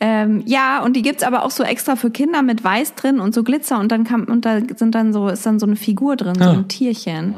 [0.00, 3.32] Ähm, ja, und die gibt's aber auch so extra für Kinder mit Weiß drin und
[3.34, 6.16] so Glitzer und dann kann, und da sind dann so, ist dann so eine Figur
[6.16, 7.34] drin, so ein Tierchen.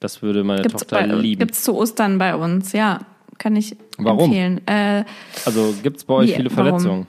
[0.00, 1.38] Das würde meine Gibt's, Tochter bei, lieben.
[1.40, 3.00] gibt's zu Ostern bei uns, ja.
[3.36, 4.24] Kann ich Warum?
[4.24, 4.60] empfehlen.
[4.66, 5.04] Äh,
[5.44, 7.06] Also gibt's bei euch Wie, viele warum?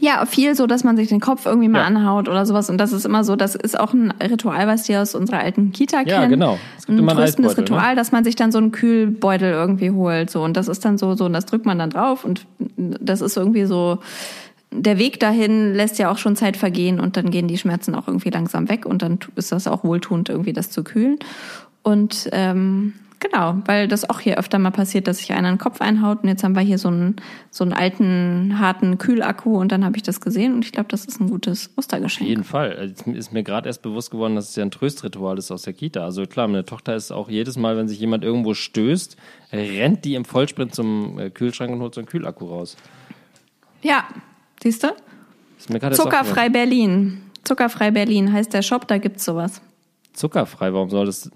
[0.00, 1.84] Ja, viel so, dass man sich den Kopf irgendwie mal Ja.
[1.84, 2.68] anhaut oder sowas.
[2.68, 5.72] Und das ist immer so, das ist auch ein Ritual, was die aus unserer alten
[5.72, 6.08] Kita kennen.
[6.08, 6.58] Ja, genau.
[6.76, 7.62] Es gibt ein immer tröstendes ne?
[7.62, 10.30] Ritual, dass man sich dann so einen Kühlbeutel irgendwie holt.
[10.30, 10.42] So.
[10.42, 12.24] Und das ist dann so, so, und das drückt man dann drauf.
[12.24, 13.98] Und das ist irgendwie so,
[14.70, 18.08] der Weg dahin lässt ja auch schon Zeit vergehen und dann gehen die Schmerzen auch
[18.08, 21.18] irgendwie langsam weg und dann ist das auch wohltuend, irgendwie das zu kühlen.
[21.82, 25.80] Und ähm, genau, weil das auch hier öfter mal passiert, dass sich einer den Kopf
[25.80, 27.16] einhaut und jetzt haben wir hier so einen,
[27.50, 31.04] so einen alten, harten Kühlakku und dann habe ich das gesehen und ich glaube, das
[31.04, 32.28] ist ein gutes Auf Ostergeschenk.
[32.28, 32.76] jeden Fall.
[32.76, 35.62] Also, Es ist mir gerade erst bewusst geworden, dass es ja ein Tröstritual ist aus
[35.62, 36.04] der Kita.
[36.04, 39.16] Also klar, meine Tochter ist auch jedes Mal, wenn sich jemand irgendwo stößt,
[39.52, 42.76] rennt die im Vollsprint zum äh, Kühlschrank und holt so einen Kühlakku raus.
[43.82, 44.04] Ja,
[44.62, 44.88] siehst du?
[45.92, 47.22] Zuckerfrei Berlin.
[47.44, 49.52] Zuckerfrei Berlin heißt der Shop, da gibt's sowas.
[49.52, 49.74] aufgefallen.
[50.14, 51.30] Zuckerfrei, warum soll das.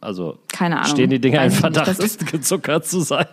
[0.00, 0.90] Also Keine Ahnung.
[0.90, 1.60] stehen die Dinge Weiß in.
[1.60, 3.26] Verdacht, Das ist- gezuckert zu sein?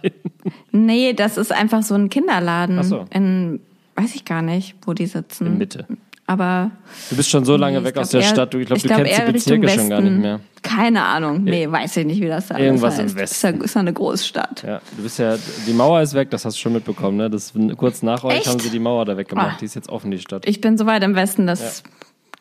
[0.72, 2.78] Nee, das ist einfach so ein Kinderladen.
[2.80, 3.06] Ach so.
[3.12, 3.62] In,
[3.96, 5.48] weiß ich gar nicht, wo die sitzen.
[5.48, 5.86] In Mitte.
[6.28, 6.72] Aber
[7.10, 8.88] Du bist schon so lange Nee, weg aus der eher- Stadt, du, ich glaube, du
[8.88, 10.40] glaub kennst die Bezirke schon gar nicht mehr.
[10.64, 11.44] Keine Ahnung.
[11.44, 13.16] Nee, weiß ich nicht, wie das da alles Irgendwas im heißt.
[13.16, 13.48] Westen.
[13.48, 14.64] Ist ja, ist ja eine Großstadt.
[14.64, 15.36] Ja, du bist ja,
[15.68, 17.30] die Mauer ist weg, das hast du schon mitbekommen, ne?
[17.30, 18.48] Das, kurz nach euch Echt?
[18.48, 19.58] haben sie die Mauer da weggemacht, Ah.
[19.62, 20.48] die ist jetzt offen, die Stadt.
[20.48, 21.84] Ich bin so weit im Westen, das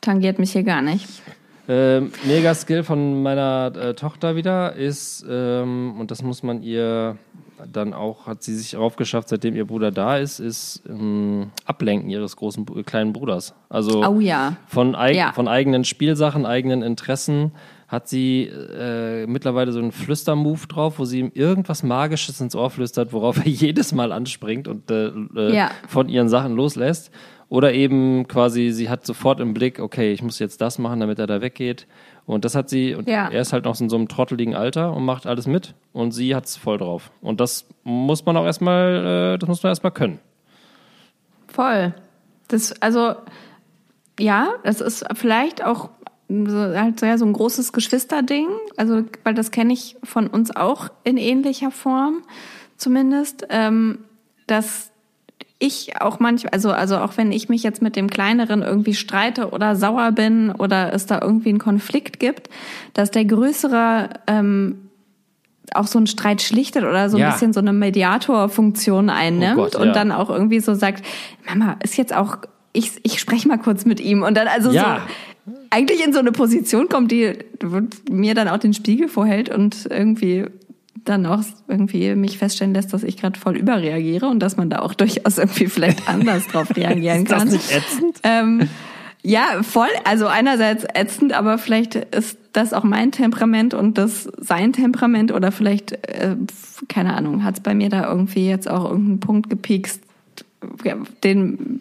[0.00, 1.06] tangiert mich hier gar nicht.
[1.66, 7.16] Ähm, mega Skill von meiner äh, Tochter wieder ist, ähm, und das muss man ihr
[7.72, 12.36] dann auch, hat sie sich raufgeschafft, seitdem ihr Bruder da ist, ist ähm, Ablenken ihres
[12.36, 13.54] großen kleinen Bruders.
[13.70, 14.56] Also Oh ja.
[14.66, 15.32] von, eig Ja.
[15.32, 17.52] von eigenen Spielsachen, eigenen Interessen
[17.88, 22.70] hat sie äh, mittlerweile so einen Flüstermove drauf, wo sie ihm irgendwas Magisches ins Ohr
[22.70, 25.70] flüstert, worauf er jedes Mal anspringt und äh, äh, Ja.
[25.88, 27.10] von ihren Sachen loslässt.
[27.48, 31.18] Oder eben quasi, sie hat sofort im Blick, okay, ich muss jetzt das machen, damit
[31.18, 31.86] er da weggeht.
[32.26, 33.28] Und das hat sie, und Ja.
[33.28, 35.74] er ist halt noch in so einem trotteligen Alter und macht alles mit.
[35.92, 37.10] Und sie hat's voll drauf.
[37.20, 40.18] Und das muss man auch erstmal, äh, das muss man erstmal können.
[41.48, 41.94] Voll.
[42.48, 43.14] Das, also,
[44.18, 45.90] ja, das ist vielleicht auch
[46.28, 48.48] so, halt so, ja, so ein großes Geschwisterding.
[48.76, 52.22] Also, weil das kenne ich von uns auch in ähnlicher Form,
[52.76, 53.98] zumindest, ähm,
[54.46, 54.90] dass
[55.66, 59.50] ich auch manchmal, also, also auch wenn ich mich jetzt mit dem Kleineren irgendwie streite
[59.50, 62.48] oder sauer bin oder es da irgendwie einen Konflikt gibt,
[62.92, 64.78] dass der Größere ähm,
[65.74, 67.30] auch so einen Streit schlichtet oder so ein Ja.
[67.30, 69.92] bisschen so eine Mediatorfunktion einnimmt Oh Gott, und ja.
[69.92, 71.04] dann auch irgendwie so sagt,
[71.48, 72.38] Mama, ist jetzt auch,
[72.72, 75.00] ich, ich spreche mal kurz mit ihm und dann also Ja.
[75.46, 77.32] so eigentlich in so eine Position kommt, die
[78.10, 80.46] mir dann auch den Spiegel vorhält und irgendwie
[81.04, 84.80] dann auch irgendwie mich feststellen lässt, dass ich gerade voll überreagiere und dass man da
[84.80, 87.48] auch durchaus irgendwie vielleicht anders drauf reagieren Ist das kann.
[87.48, 88.20] nicht ätzend?
[88.22, 88.68] Ähm,
[89.22, 89.88] ja, voll.
[90.04, 95.50] Also einerseits ätzend, aber vielleicht ist das auch mein Temperament und das sein Temperament oder
[95.50, 96.36] vielleicht, äh,
[96.88, 100.02] keine Ahnung, hat es bei mir da irgendwie jetzt auch irgendeinen Punkt gepikst,
[101.24, 101.80] den,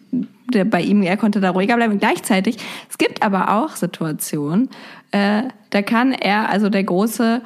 [0.52, 1.98] der bei ihm, er konnte da ruhiger bleiben.
[1.98, 2.56] Gleichzeitig,
[2.90, 4.70] es gibt aber auch Situationen,
[5.10, 7.42] äh, da kann er, also der Große,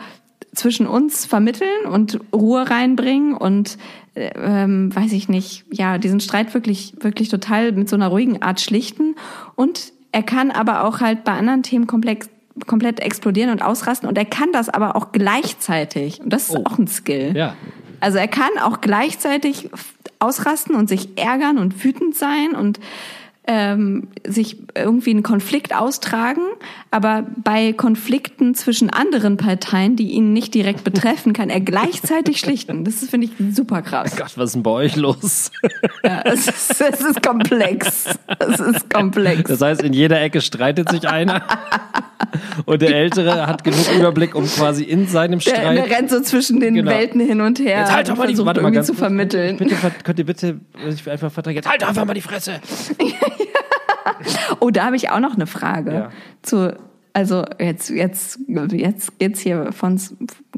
[0.55, 3.79] zwischen uns vermitteln und Ruhe reinbringen und
[4.15, 8.43] äh, ähm, weiß ich nicht, ja, diesen Streit wirklich, wirklich total mit so einer ruhigen
[8.43, 9.15] Art schlichten.
[9.55, 12.29] Und er kann aber auch halt bei anderen Themen komplex,
[12.67, 16.21] komplett explodieren und ausrasten und er kann das aber auch gleichzeitig.
[16.21, 16.65] Und das ist Oh.
[16.65, 17.37] auch ein Skill.
[17.37, 17.55] Ja.
[18.01, 19.71] Also er kann auch gleichzeitig
[20.19, 22.81] ausrasten und sich ärgern und wütend sein und
[23.51, 26.43] ähm, sich irgendwie einen Konflikt austragen,
[26.91, 32.85] aber bei Konflikten zwischen anderen Parteien, die ihn nicht direkt betreffen, kann er gleichzeitig schlichten.
[32.85, 34.15] Das finde ich, super krass.
[34.17, 35.51] Gott, was ist denn bei euch los?
[36.05, 38.05] Ja, es, ist, es ist komplex.
[38.39, 39.49] Es ist komplex.
[39.49, 41.43] Das heißt, in jeder Ecke streitet sich einer.
[42.67, 45.77] Und der Ältere hat genug Überblick, um quasi in seinem Der, Streit.
[45.79, 46.91] der rennt so zwischen den Genau.
[46.91, 47.81] Welten hin und her.
[47.81, 49.57] Jetzt halt doch mal die ganz zu vermitteln.
[49.57, 51.57] Bitte, könnt ihr bitte sich einfach vertragen?
[51.57, 52.61] Jetzt halt doch einfach mal die Fresse.
[54.61, 55.93] Oh, da habe ich auch noch eine Frage.
[55.93, 56.11] Ja.
[56.43, 56.77] Zu,
[57.13, 58.41] also jetzt, jetzt,
[58.73, 60.01] jetzt geht's hier von,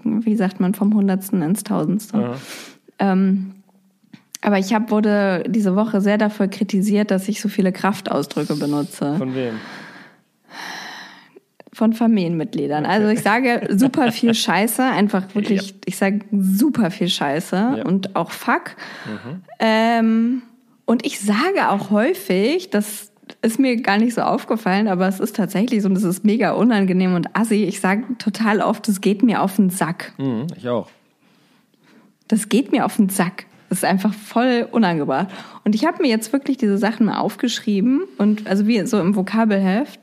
[0.05, 2.37] wie sagt man, vom Hundertsten ins Tausendste.
[2.99, 3.55] Ähm,
[4.41, 9.17] aber ich hab, wurde diese Woche sehr dafür kritisiert, dass ich so viele Kraftausdrücke benutze.
[9.17, 9.55] Von wem?
[11.73, 12.85] Von Familienmitgliedern.
[12.87, 17.85] Also ich sage super viel Scheiße, einfach wirklich, ich sage super viel Scheiße Ja.
[17.85, 18.77] und auch Fuck.
[19.59, 20.43] Ähm,
[20.91, 25.37] und ich sage auch häufig, das ist mir gar nicht so aufgefallen, aber es ist
[25.37, 27.63] tatsächlich so und es ist mega unangenehm und assi.
[27.63, 30.13] Ich sage total oft, es geht mir auf den Sack.
[30.19, 30.89] Mhm, ich auch.
[32.27, 33.47] Das geht mir auf den Sack.
[33.69, 35.29] Das ist einfach voll unangebracht.
[35.63, 39.15] Und ich habe mir jetzt wirklich diese Sachen mal aufgeschrieben und also wie so im
[39.15, 40.01] Vokabelheft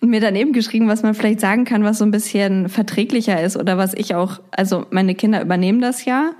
[0.00, 3.56] und mir daneben geschrieben, was man vielleicht sagen kann, was so ein bisschen verträglicher ist
[3.56, 6.32] oder was ich auch, also meine Kinder übernehmen das ja,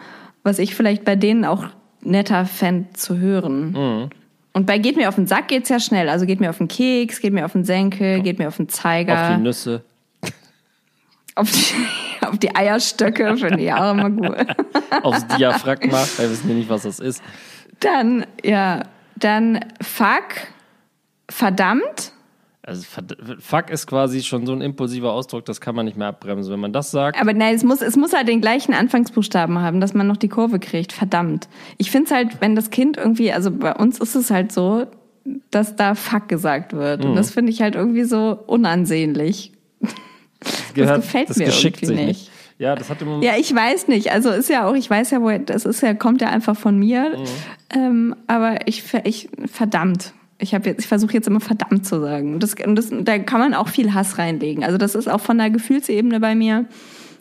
[0.43, 1.69] was ich vielleicht bei denen auch
[2.03, 4.11] netter fänd zu hören.
[4.53, 6.09] Und bei geht mir auf den Sack geht's ja schnell.
[6.09, 8.69] Also geht mir auf den Keks, geht mir auf den Senkel, geht mir auf den
[8.69, 9.31] Zeiger.
[9.31, 9.85] Auf die Nüsse.
[11.37, 14.37] auf die, auf die Eierstöcke, finde ich auch immer gut.
[15.03, 16.05] Aufs Diaphragma.
[16.17, 17.23] Wir wissen ja nicht, was das ist.
[17.79, 18.83] Dann, ja,
[19.17, 20.49] dann fuck,
[21.31, 22.13] verdammt.
[22.71, 22.87] Also
[23.41, 26.53] Fuck ist quasi schon so ein impulsiver Ausdruck, das kann man nicht mehr abbremsen.
[26.53, 29.81] Wenn man das sagt, Aber nein, es muss, es muss halt den gleichen Anfangsbuchstaben haben,
[29.81, 30.93] dass man noch die Kurve kriegt.
[30.93, 31.49] Verdammt.
[31.79, 34.87] Ich finde es halt, wenn das Kind irgendwie, also bei uns ist es halt so,
[35.51, 37.05] dass da fuck gesagt wird.
[37.05, 39.51] Und das finde ich halt irgendwie so unansehnlich.
[40.75, 42.19] gehört, gefällt das mir geschickt irgendwie sich nicht.
[42.21, 42.31] nicht.
[42.59, 44.13] Ja, das hat im Ja, ich weiß nicht.
[44.13, 46.79] Also ist ja auch, ich weiß ja, wo das ist ja, kommt ja einfach von
[46.79, 47.17] mir.
[47.75, 50.13] Ähm, aber ich, ich verdammt.
[50.41, 52.35] Ich habe jetzt, ich versuche jetzt immer verdammt zu sagen.
[52.35, 54.65] Und das, das, da kann man auch viel Hass reinlegen.
[54.65, 56.67] Also das ist auch von der Gefühlsebene bei mir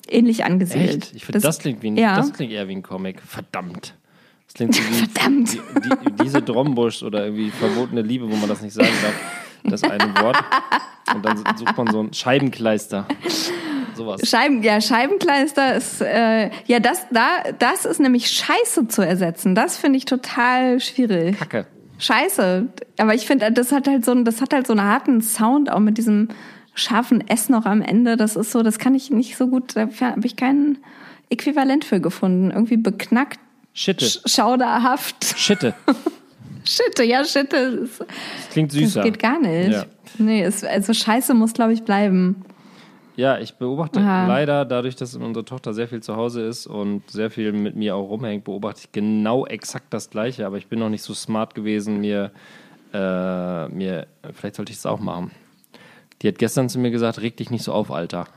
[0.09, 1.03] ähnlich angesiedelt.
[1.03, 1.15] Echt?
[1.15, 2.15] Ich finde, das, klingt wie ein, ja.
[2.15, 3.21] das klingt eher wie ein Comic.
[3.21, 3.95] Verdammt.
[4.47, 5.53] Das klingt so wie Verdammt.
[5.53, 9.13] Die, die, diese Drombusch oder irgendwie verbotene Liebe, wo man das nicht sagen darf.
[9.63, 10.37] Das eine Wort.
[11.13, 13.05] Und dann sucht man so ein Scheibenkleister.
[13.93, 14.21] Sowas.
[14.23, 19.55] Scheiben, ja, Scheibenkleister ist, äh, ja, das, da, das ist nämlich Scheiße zu ersetzen.
[19.55, 21.37] Das finde ich total schwierig.
[21.37, 21.67] Kacke.
[21.99, 22.67] Scheiße.
[22.97, 25.71] Aber ich finde, das hat halt so einen, das hat halt so einen harten Sound,
[25.71, 26.29] auch mit diesem
[26.73, 28.17] scharfen S noch am Ende.
[28.17, 30.77] Das ist so, das kann ich nicht so gut, da habe ich kein
[31.29, 32.51] Äquivalent für gefunden.
[32.51, 33.39] Irgendwie beknackt,
[33.73, 34.05] Schitte.
[34.05, 35.37] sch schauderhaft.
[35.37, 35.73] Schitte.
[36.65, 37.77] Schitte, ja, Schitte.
[37.81, 39.03] Das, Das klingt das süßer.
[39.03, 39.71] geht gar nicht.
[39.71, 39.85] Ja.
[40.17, 42.43] Nee, es, also Scheiße muss, glaube ich, bleiben.
[43.19, 44.27] Ja, ich beobachte Aha.
[44.27, 47.97] leider, dadurch, dass unsere Tochter sehr viel zu Hause ist und sehr viel mit mir
[47.97, 50.45] auch rumhängt, beobachte ich genau exakt das Gleiche.
[50.45, 52.31] Aber ich bin noch nicht so smart gewesen, mir,
[52.93, 55.31] äh, mir vielleicht sollte ich es auch machen.
[56.21, 58.25] Die hat gestern zu mir gesagt, reg dich nicht so auf, Alter.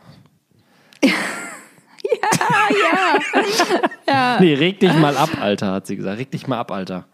[4.09, 4.39] Ja.
[4.41, 6.19] Nee, reg dich mal ab, Alter, hat sie gesagt.
[6.19, 7.07] Reg dich mal ab, Alter.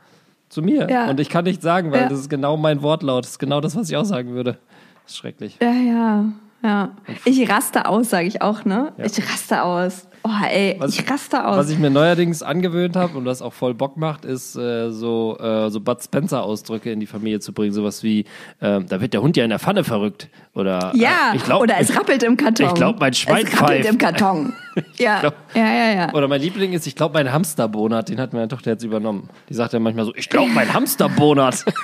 [0.48, 0.88] Zu mir.
[0.90, 1.10] Ja.
[1.10, 2.08] Und ich kann nicht sagen, weil Ja.
[2.08, 3.24] das ist genau mein Wortlaut.
[3.24, 4.58] Das ist genau das, was ich auch sagen würde.
[5.04, 5.58] Das ist schrecklich.
[5.60, 6.24] Ja, ja,
[6.62, 6.90] ja.
[7.24, 8.92] Ich raste aus, sage ich auch, ne?
[8.98, 9.04] Ja.
[9.04, 10.06] Ich raste aus.
[10.24, 11.56] Oh, ey, Was- ich raste aus.
[11.56, 15.38] Was ich mir neuerdings angewöhnt habe und was auch voll Bock macht, ist äh, so,
[15.38, 17.72] äh, so Bud Spencer-Ausdrücke in die Familie zu bringen.
[17.72, 18.24] Sowas wie,
[18.60, 20.28] äh, da wird der Hund ja in der Pfanne verrückt.
[20.54, 22.66] Oder ja, äh, ich glaub, oder es rappelt im Karton.
[22.66, 23.88] ich glaub, mein Schwein Es rappelt pfeift.
[23.90, 24.52] im Karton.
[24.96, 26.14] Ja, glaub- ja, ja, ja.
[26.14, 29.28] Oder mein Liebling ist, ich glaube, mein Hamsterbonat, den hat meine Tochter jetzt übernommen.
[29.48, 31.64] Die sagt ja manchmal so, ich glaube, mein Hamsterbonat.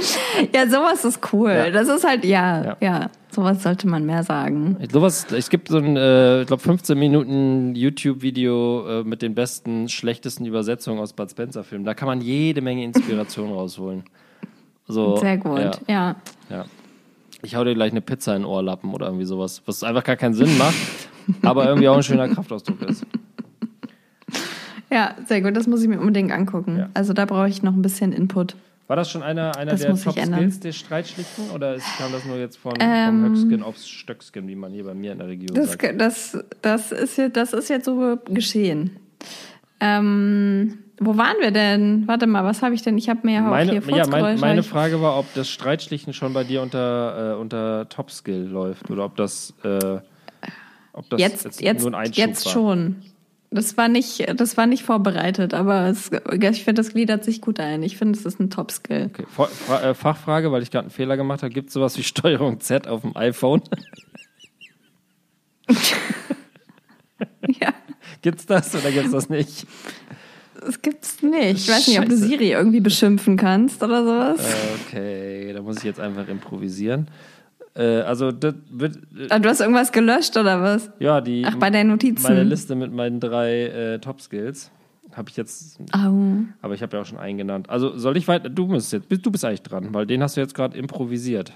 [0.54, 1.50] Ja, sowas ist cool.
[1.50, 1.70] Ja.
[1.70, 2.76] Das ist halt, ja, Ja.
[2.80, 3.10] ja.
[3.30, 4.76] Sowas sollte man mehr sagen.
[4.90, 9.88] Sowas, es gibt so ein, äh, ich glaube, 15 Minuten YouTube-Video äh, mit den besten,
[9.90, 11.84] schlechtesten Übersetzungen aus Bud Spencer-Filmen.
[11.84, 14.04] Da kann man jede Menge Inspiration rausholen.
[14.88, 16.16] So, Sehr gut, Ja, ja.
[16.48, 16.64] ja.
[17.42, 20.16] Ich hau dir gleich eine Pizza in den Ohrlappen oder irgendwie sowas, was einfach gar
[20.16, 20.74] keinen Sinn macht,
[21.42, 23.04] aber irgendwie auch ein schöner Kraftausdruck ist.
[24.90, 25.56] Ja, sehr gut.
[25.56, 26.78] Das muss ich mir unbedingt angucken.
[26.78, 26.88] Ja.
[26.94, 28.56] Also da brauche ich noch ein bisschen Input.
[28.88, 29.96] War das schon einer, einer Das der.
[29.96, 34.46] Top-Skills der Streitschlichten oder ist, kam das nur jetzt von, Ähm, vom Höckskin aufs Stöckskin,
[34.46, 36.00] wie man hier bei mir in der Region Das, sagt?
[36.00, 38.96] das, das, ist, jetzt, das ist jetzt so geschehen.
[39.80, 42.06] Ähm, wo waren wir denn?
[42.06, 42.96] Warte mal, was habe ich denn?
[42.96, 46.12] Ich habe mir ja auch Meine, hier ja, mein, meine Frage war, ob das Streitschlichten
[46.14, 49.98] schon bei dir unter, äh, unter Top-Skill läuft oder ob das, äh,
[50.92, 52.52] ob das jetzt, jetzt, nur ein Einschub jetzt war.
[52.52, 53.02] schon.
[53.56, 57.58] Das war nicht, das war nicht vorbereitet, aber es, ich finde, das gliedert sich gut
[57.58, 57.82] ein.
[57.82, 59.10] Ich finde, es ist ein Top-Skill.
[59.12, 59.24] Okay.
[59.28, 61.52] Fra äh, Fachfrage, weil ich gerade einen Fehler gemacht habe.
[61.52, 63.62] Gibt es sowas wie Steuerung Z auf dem iPhone?
[67.60, 67.72] Ja,
[68.22, 69.66] gibt's das oder gibt's das nicht?
[70.66, 71.60] das gibt's nicht.
[71.60, 72.16] Ich weiß nicht, ob du.
[72.16, 74.40] Siri irgendwie beschimpfen kannst oder sowas.
[74.86, 77.08] Okay, da muss ich jetzt einfach improvisieren.
[77.76, 80.90] Äh, also, das wird, äh, Ah, Du hast irgendwas gelöscht oder was?
[80.98, 82.22] ja, die, Ach, bei deinen Notizen.
[82.22, 84.70] meine Liste mit meinen drei äh, Top-Skills
[85.14, 86.38] habe ich jetzt, Au.
[86.62, 87.70] aber ich habe ja auch schon einen genannt.
[87.70, 88.48] Also, soll ich weiter?
[88.48, 91.52] Du bist jetzt, du bist eigentlich dran, weil den hast du jetzt gerade improvisiert.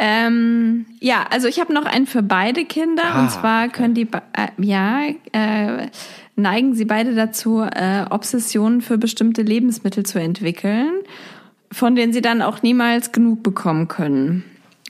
[0.00, 4.02] Ähm, ja, also ich habe noch einen für beide Kinder Ah, und zwar können die,
[4.32, 5.00] äh, ja,
[5.32, 5.88] äh,
[6.36, 10.92] neigen sie beide dazu, äh, Obsessionen für bestimmte Lebensmittel zu entwickeln,
[11.72, 14.44] von denen sie dann auch niemals genug bekommen können.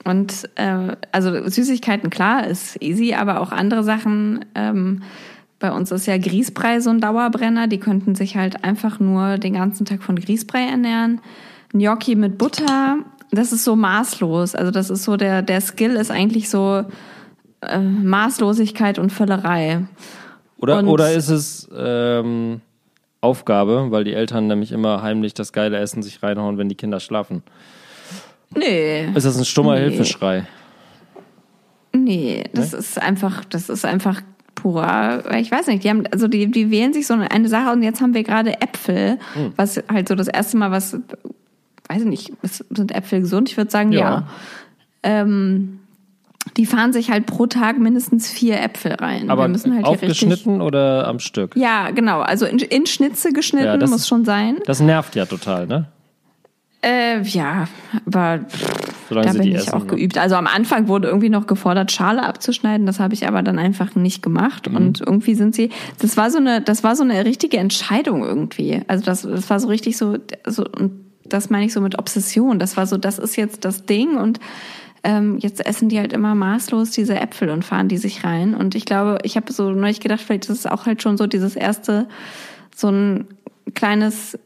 [0.04, 4.44] Und äh, also Süßigkeiten, klar, ist easy, aber auch andere Sachen.
[4.54, 5.02] Ähm,
[5.58, 7.66] bei uns ist ja Grießbrei so ein Dauerbrenner.
[7.66, 11.20] Die könnten sich halt einfach nur den ganzen Tag von Grießbrei ernähren.
[11.72, 12.98] Gnocchi mit Butter,
[13.30, 14.54] das ist so maßlos.
[14.54, 16.84] Also das ist so der der Skill ist eigentlich so
[17.60, 19.86] äh, Maßlosigkeit und Völlerei.
[20.58, 22.60] Oder, Und- oder ist es ähm,
[23.20, 27.00] Aufgabe, weil die Eltern nämlich immer heimlich das geile Essen sich reinhauen, wenn die Kinder
[27.00, 27.42] schlafen?
[28.56, 29.88] Nee, Ist das ein stummer Nee.
[29.90, 30.44] Hilfeschrei?
[31.94, 34.20] nee, das ist einfach, das ist einfach
[34.54, 37.82] purer, ich weiß nicht, die haben, also die, die wählen sich so eine Sache und
[37.82, 39.52] jetzt haben wir gerade Äpfel, Hm.
[39.56, 40.94] was halt so das erste Mal was,
[41.88, 43.48] weiß ich nicht, sind Äpfel gesund?
[43.50, 43.98] Ich würde sagen, ja.
[44.00, 44.28] Ja.
[45.02, 45.80] Ähm,
[46.56, 49.30] die fahren sich halt pro Tag mindestens vier Äpfel rein.
[49.30, 51.54] Aber wir müssen halt aufgeschnitten oder am Stück?
[51.56, 54.56] ja, genau, also in, in Schnitze geschnitten Ja, das muss ist- schon sein.
[54.66, 55.86] Das nervt ja total, ne?
[56.88, 57.68] Äh, ja,
[58.06, 58.40] aber
[59.10, 59.74] Solange da bin ich essen.
[59.74, 60.16] auch geübt.
[60.16, 62.86] Also am Anfang wurde irgendwie noch gefordert, Schale abzuschneiden.
[62.86, 64.70] Das habe ich aber dann einfach nicht gemacht.
[64.70, 64.76] Mhm.
[64.76, 65.68] Und irgendwie sind sie,
[66.00, 68.80] das war so eine, das war so eine richtige Entscheidung irgendwie.
[68.88, 70.92] Also das, das war so richtig so, so und
[71.26, 72.58] das meine ich so mit Obsession.
[72.58, 74.40] Das war so, das ist jetzt das Ding und
[75.04, 78.54] ähm, jetzt essen die halt immer maßlos diese Äpfel und fahren die sich rein.
[78.54, 81.26] Und ich glaube, ich habe so neulich gedacht, vielleicht ist es auch halt schon so
[81.26, 82.08] dieses erste,
[82.74, 83.26] so ein
[83.74, 84.38] kleines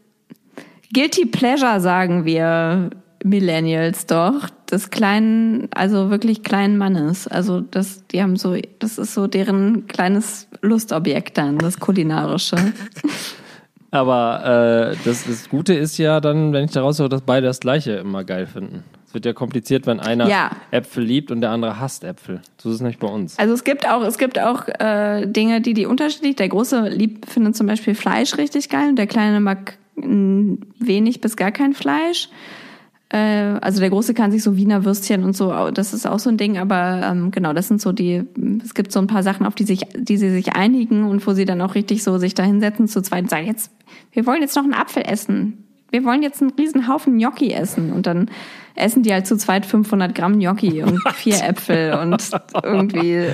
[0.92, 2.90] Guilty Pleasure, sagen wir
[3.24, 7.28] Millennials doch, des kleinen, also wirklich kleinen Mannes.
[7.28, 12.56] Also das, die haben so, das ist so deren kleines Lustobjekt dann, das kulinarische.
[13.90, 17.60] Aber äh, das, das Gute ist ja dann, wenn ich daraus höre, dass beide das
[17.60, 18.82] Gleiche immer geil finden.
[19.06, 20.50] Es wird ja kompliziert, wenn einer Ja.
[20.70, 22.40] Äpfel liebt und der andere hasst Äpfel.
[22.56, 23.38] So ist es nicht bei uns.
[23.38, 26.36] Also es gibt auch, es gibt auch äh, Dinge, die die unterschiedlich.
[26.36, 31.36] Der große lieb findet zum Beispiel Fleisch richtig geil und der kleine mag wenig bis
[31.36, 32.28] gar kein Fleisch.
[33.12, 36.30] Äh, also der große kann sich so Wiener Würstchen und so, das ist auch so
[36.30, 36.58] ein Ding.
[36.58, 38.24] Aber ähm, genau, das sind so die.
[38.64, 41.32] Es gibt so ein paar Sachen, auf die sich, die sie sich einigen und wo
[41.32, 43.70] sie dann auch richtig so sich da hinsetzen zu zweit und sagen jetzt,
[44.12, 45.64] wir wollen jetzt noch einen Apfel essen.
[45.92, 48.30] Wir wollen jetzt einen riesen Haufen Gnocchi essen und dann
[48.74, 52.30] essen die halt zu zweit 500 Gramm Gnocchi und vier Äpfel und
[52.62, 53.26] irgendwie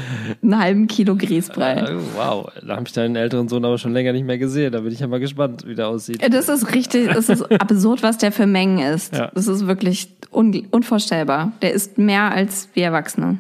[0.43, 1.75] einen halben Kilo Grießbrei.
[1.75, 4.73] Äh, wow, da habe ich deinen älteren Sohn aber schon länger nicht mehr gesehen.
[4.73, 6.21] Da bin ich ja mal gespannt, wie der aussieht.
[6.33, 9.15] Das ist richtig, das ist absurd, was der für Mengen isst.
[9.15, 9.31] Ja.
[9.33, 11.53] Das ist wirklich un unvorstellbar.
[11.63, 13.39] Der isst mehr als wir Erwachsene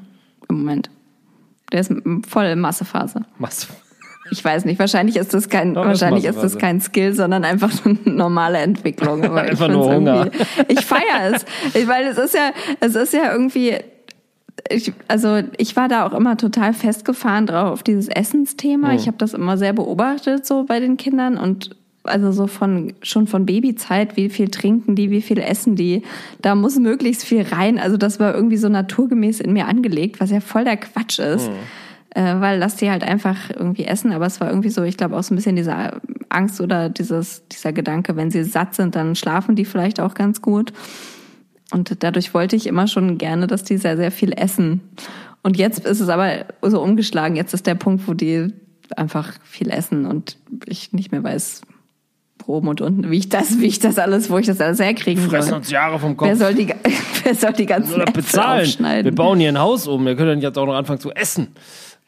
[0.48, 0.90] im Moment.
[1.72, 1.92] Der ist
[2.28, 3.22] voll in Massephase.
[3.38, 3.68] Machst
[4.30, 7.70] Ich weiß nicht, wahrscheinlich ist das kein, Doch, wahrscheinlich ist das kein Skill, sondern einfach
[7.84, 9.24] eine normale Entwicklung.
[9.24, 10.30] Aber ich Einfach find's nur Hunger.
[10.68, 11.44] Ich feiere es,
[11.74, 12.50] Ich- weil es ist ja,
[12.80, 13.74] es ist ja irgendwie,
[14.70, 18.92] ich, also ich war da auch immer total festgefahren drauf auf dieses Essensthema.
[18.94, 21.70] Ich habe das immer sehr beobachtet so bei den Kindern und
[22.04, 26.02] also so von schon von Babyzeit, wie viel trinken die, wie viel essen die,
[26.40, 27.78] da muss möglichst viel rein.
[27.78, 31.50] Also das war irgendwie so naturgemäß in mir angelegt, was ja voll der Quatsch ist.
[32.10, 35.16] Äh, weil lass die halt einfach irgendwie essen, aber es war irgendwie so, ich glaube
[35.16, 36.00] auch so ein bisschen diese
[36.30, 40.40] Angst oder dieses, dieser Gedanke, wenn sie satt sind, dann schlafen die vielleicht auch ganz
[40.40, 40.72] gut.
[41.70, 44.80] Und dadurch wollte ich immer schon gerne, dass die sehr, sehr viel essen.
[45.42, 47.36] Und jetzt ist es aber so umgeschlagen.
[47.36, 48.54] Jetzt ist der Punkt, wo die
[48.96, 51.60] einfach viel essen und ich nicht mehr weiß,
[52.46, 55.22] oben und unten, wie ich das, wie ich das alles, wo ich das alles herkriegen
[55.24, 55.58] Fressen soll.
[55.58, 56.28] uns Jahre vom Kopf.
[56.28, 56.68] Wer soll die,
[57.24, 59.04] wer soll die ganzen Äpfel bezahlen.
[59.04, 60.06] Wir bauen hier ein Haus um.
[60.06, 61.48] Wir können jetzt auch noch anfangen zu essen.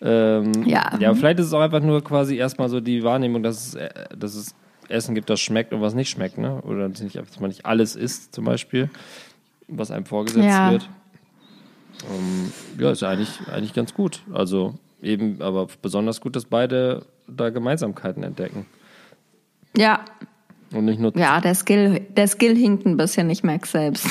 [0.03, 0.91] Ähm, Ja.
[0.99, 3.91] Ja, vielleicht ist es auch einfach nur quasi erstmal so die Wahrnehmung, dass es, äh,
[4.17, 4.55] dass es
[4.89, 6.61] Essen gibt, das schmeckt und was nicht schmeckt, ne?
[6.63, 8.91] Oder dass, nicht, dass man nicht alles isst, zum Beispiel,
[9.69, 10.71] was einem vorgesetzt Ja.
[10.73, 10.89] wird.
[12.11, 14.23] Ähm, ja, ist ja eigentlich, eigentlich ganz gut.
[14.33, 18.67] Also eben, aber besonders gut, dass beide da Gemeinsamkeiten entdecken.
[19.77, 20.01] Ja,
[20.73, 24.07] Und nicht nur ja, der Skill, der Skill hinkt ein bisschen, ich merk's selbst.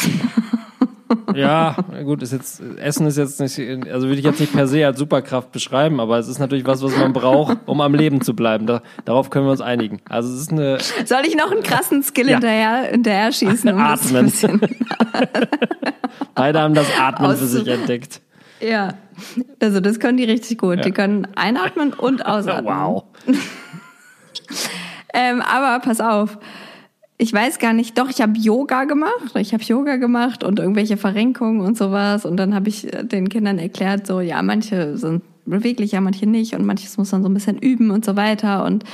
[1.36, 4.86] Ja, gut, ist jetzt, Essen ist jetzt nicht, also würde ich jetzt nicht per se
[4.86, 8.36] als Superkraft beschreiben, aber es ist natürlich was, was man braucht, um am Leben zu
[8.36, 8.68] bleiben.
[8.68, 10.02] Da, darauf können wir uns einigen.
[10.10, 12.34] Also es ist eine, Soll ich noch einen krassen Skill Ja.
[12.34, 13.72] hinterher, hinterher schießen?
[13.74, 14.32] Um Atmen.
[16.36, 18.22] beide haben das Atmen für sich entdeckt.
[18.62, 18.90] Ja,
[19.62, 20.84] also das können die richtig gut.
[20.86, 22.66] Die können einatmen und ausatmen.
[22.74, 23.04] Wow.
[25.12, 26.38] Ähm, aber pass auf,
[27.22, 29.36] ich weiß gar nicht, doch, ich habe Yoga gemacht.
[29.36, 32.26] Ich habe Yoga gemacht und irgendwelche Verrenkungen und sowas.
[32.26, 36.56] Und dann habe ich äh, den Kindern erklärt, so, ja, manche sind beweglicher, manche nicht
[36.56, 38.64] und manches muss man so ein bisschen üben und so weiter.
[38.64, 38.86] Und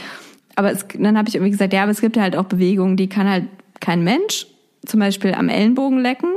[0.55, 3.07] aber es, dann habe ich irgendwie gesagt, ja, aber es gibt halt auch Bewegungen, die
[3.07, 3.45] kann halt
[3.79, 4.47] kein Mensch,
[4.85, 6.29] zum Beispiel am Ellenbogen lecken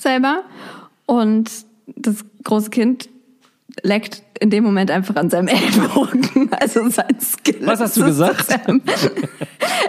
[0.00, 0.44] selber.
[1.06, 1.50] Und
[1.96, 3.08] das große Kind
[3.82, 6.50] leckt in dem Moment einfach an seinem Ellbogen.
[6.60, 7.60] Also sein Skill.
[7.66, 8.46] Was hast du gesagt?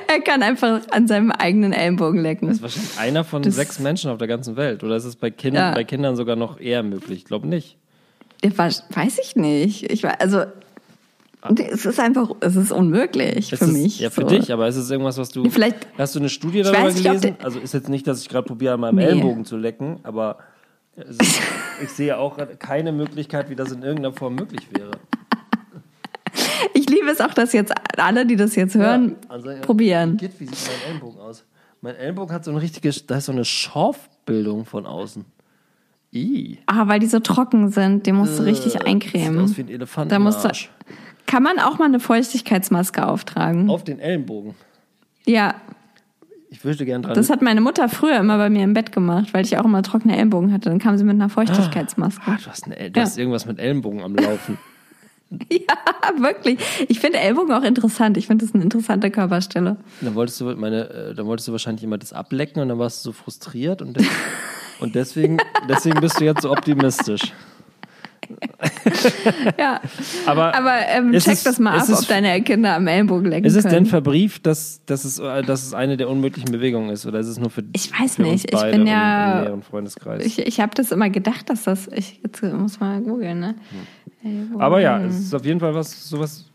[0.07, 2.47] Er, kann einfach an seinem eigenen Ellbogen lecken.
[2.47, 4.83] Das ist wahrscheinlich einer von Das- sechs Menschen auf der ganzen Welt.
[4.83, 5.73] Oder ist es bei, kind, Ja.
[5.73, 7.19] bei Kindern sogar noch eher möglich?
[7.19, 7.77] Ich glaube nicht.
[8.43, 9.89] Ja, weiß ich nicht.
[9.91, 10.43] Ich, wei- also,
[11.71, 13.99] es ist einfach, es ist unmöglich Es für ist, mich.
[13.99, 14.27] Ja, für so.
[14.27, 15.49] dich, aber ist es irgendwas, was du.
[15.49, 17.35] Vielleicht- hast du eine Studie darüber nicht, gelesen?
[17.37, 19.05] der- Also ist jetzt nicht, dass ich gerade probiere, an meinem Nee.
[19.05, 20.37] Ellenbogen zu lecken, aber
[21.01, 21.21] ist,
[21.83, 24.91] ich sehe auch keine Möglichkeit, wie das in irgendeiner Form möglich wäre.
[26.73, 30.17] Ich liebe es auch, dass jetzt alle, die das jetzt hören, Also, ja, probieren.
[30.17, 31.43] Geht, wie sieht mein Ellenbogen aus?
[31.81, 35.25] Mein Ellenbogen hat so eine richtige, da ist so eine Schorfbildung von außen.
[36.13, 36.59] I.
[36.67, 39.39] Ah, weil die so trocken sind, die musst du richtig Sieht eincremen.
[39.39, 40.11] aus wie ein Elefant.
[40.11, 40.49] Da musst du,
[41.25, 43.69] kann man auch mal eine Feuchtigkeitsmaske auftragen?
[43.69, 44.53] Auf den Ellenbogen.
[45.25, 45.55] Ja,
[46.53, 47.15] Ich würde gerne dran.
[47.15, 49.81] das hat meine Mutter früher immer bei mir im Bett gemacht, weil ich auch immer
[49.83, 50.69] trockene Ellbogen hatte.
[50.69, 52.21] Dann kam sie mit einer Feuchtigkeitsmaske.
[52.25, 54.57] Ah, du hast, eine, du hast irgendwas mit Ellenbogen am Laufen.
[55.49, 55.77] Ja,
[56.21, 56.59] wirklich.
[56.89, 58.17] Ich finde Ellbogen auch interessant.
[58.17, 59.77] Ich finde das eine interessante Körperstelle.
[60.01, 63.05] Dann wolltest du meine, äh, dann wolltest du wahrscheinlich immer das ablecken und dann warst
[63.05, 63.97] du so frustriert und,
[64.81, 65.37] und deswegen,
[65.69, 67.31] deswegen bist du jetzt so optimistisch.
[69.57, 69.79] Ja,
[70.25, 73.55] Aber, aber ähm, check es- das mal ab, ob deine Kinder am Ellbogen lecken ist
[73.55, 73.75] es können.
[73.75, 77.05] denn verbrieft, dass, dass, es, äh, dass es eine der unmöglichen Bewegungen ist?
[77.05, 78.51] Oder ist es nur für, Ich weiß für nicht.
[78.53, 80.25] uns Ich bin ja- im Freundeskreis?
[80.25, 81.87] Ich, ich habe das immer gedacht, dass das.
[81.87, 83.55] Ich jetzt muss mal googeln, ne?
[84.23, 84.61] Ellbogen.
[84.61, 86.45] Aber ja, es ist auf jeden Fall was, sowas,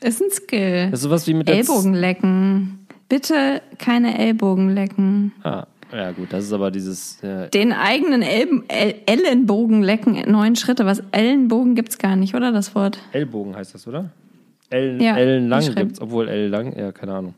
[0.00, 0.90] ist ein Skill.
[0.92, 2.86] ist sowas wie mit Ellbogen lecken.
[3.08, 5.32] Bitte keine Ellbogen lecken.
[5.44, 5.66] Ah,
[6.06, 10.86] ja gut, das ist aber dieses, äh, Den eigenen Elben, El Ellenbogen lecken, neun Schritte.
[10.86, 12.98] Was Ellenbogen gibt's gar nicht, oder das Wort?
[13.12, 14.10] Ellbogen heißt das, oder?
[14.70, 17.34] Ellen, Ja, ellenlang gibt's, obwohl L lang, ja, keine Ahnung.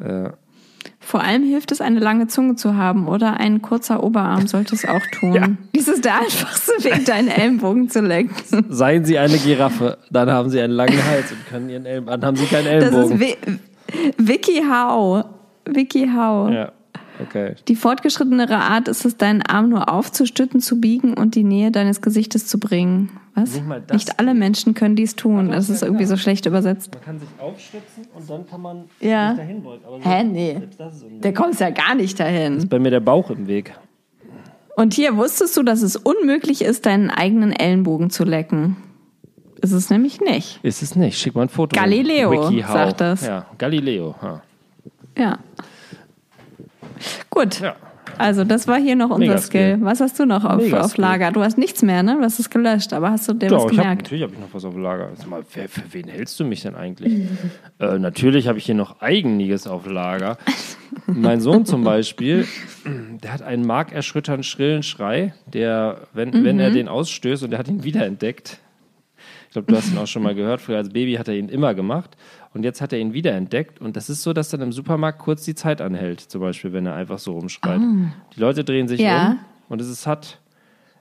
[0.00, 0.30] Äh,
[1.00, 4.84] Vor allem hilft es, eine lange Zunge zu haben oder ein kurzer Oberarm sollte es
[4.84, 5.58] auch tun.
[5.74, 8.32] Dies ist der einfachste Weg, deinen Ellenbogen zu lecken.
[8.68, 12.28] Seien Sie eine Giraffe, dann haben Sie einen langen Hals und können Ihren Ellenbogen, dann
[12.28, 13.60] haben Sie keinen Das ist Ellenbogen.
[14.18, 15.24] Vicky How.
[15.64, 16.50] Vicky How.
[16.50, 16.72] Ja,
[17.20, 17.54] okay.
[17.68, 22.00] Die fortgeschrittenere Art ist es, deinen Arm nur aufzustützen, zu biegen und die Nähe deines
[22.00, 23.10] Gesichtes zu bringen.
[23.34, 23.54] Was?
[23.54, 25.50] Nicht mal das Nicht alle Menschen können dies tun.
[25.50, 26.90] Das ist irgendwie so schlecht übersetzt.
[26.94, 29.30] Man kann sich aufstützen und dann kann man Ja.
[29.30, 29.84] sich dahin beugen.
[29.86, 30.60] Aber Hä, nee.
[30.76, 31.04] das ist.
[31.24, 32.68] Der kommt ja gar nicht dahin.
[32.68, 33.74] bei mir der Bauch im Weg.
[34.76, 38.76] Und hier wusstest du, dass es unmöglich ist, deinen eigenen Ellenbogen zu lecken.
[39.60, 40.60] Ist es nämlich nicht.
[40.62, 41.18] Ist es nicht.
[41.18, 41.74] Schick mal ein Foto.
[41.74, 43.26] Galileo sagt das.
[43.26, 44.14] Ja, Galileo.
[44.22, 44.42] Ha.
[45.16, 45.38] Ja.
[47.30, 47.60] Gut.
[47.60, 47.76] Ja.
[48.16, 49.74] Also, das war hier noch unser Mega Skill.
[49.74, 49.84] Skill.
[49.84, 50.96] Was hast du noch auf, auf.
[50.96, 51.30] Lager?
[51.30, 52.16] Du hast nichts mehr, ne?
[52.16, 54.02] Du hast es gelöscht, aber hast du dir was Doch, ich hab, gemerkt?
[54.04, 55.10] natürlich habe ich noch was auf Lager.
[55.14, 57.12] Sag mal, wer, für wen hältst du mich denn eigentlich?
[57.78, 60.38] äh, natürlich habe ich hier noch Eigeniges auf Lager.
[61.06, 62.46] mein Sohn zum Beispiel,
[63.22, 66.60] der hat einen markerschütternden schrillen Schrei, der, wenn, wenn Mhm.
[66.60, 68.58] er den ausstößt und er hat ihn wiederentdeckt.
[69.46, 70.60] Ich glaube, du hast ihn auch schon mal gehört.
[70.60, 72.16] Früher als Baby hat er ihn immer gemacht.
[72.54, 73.80] Und jetzt hat er ihn wiederentdeckt.
[73.80, 76.20] Und das ist so, dass dann im Supermarkt kurz die Zeit anhält.
[76.20, 77.80] Zum Beispiel, wenn er einfach so rumschreit.
[78.34, 79.00] Die Leute drehen sich.
[79.00, 79.30] Ja.
[79.32, 79.38] um.
[79.68, 80.38] Und es ist, hat,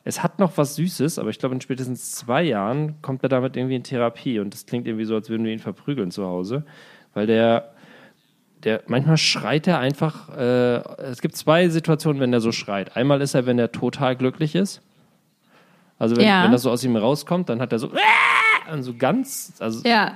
[0.03, 3.55] es hat noch was Süßes, aber ich glaube, in spätestens zwei Jahren kommt er damit
[3.55, 4.39] irgendwie in Therapie.
[4.39, 6.65] Und das klingt irgendwie so, als würden wir ihn verprügeln zu Hause.
[7.13, 7.71] Weil der,
[8.63, 10.29] der manchmal schreit er einfach.
[10.37, 12.97] Äh, es gibt zwei Situationen, wenn er so schreit.
[12.97, 14.81] Einmal ist er, wenn er total glücklich ist.
[15.97, 16.43] Also wenn, Ja.
[16.43, 17.89] wenn das so aus ihm rauskommt, dann hat er so
[18.71, 20.11] und so ganz, also Ja.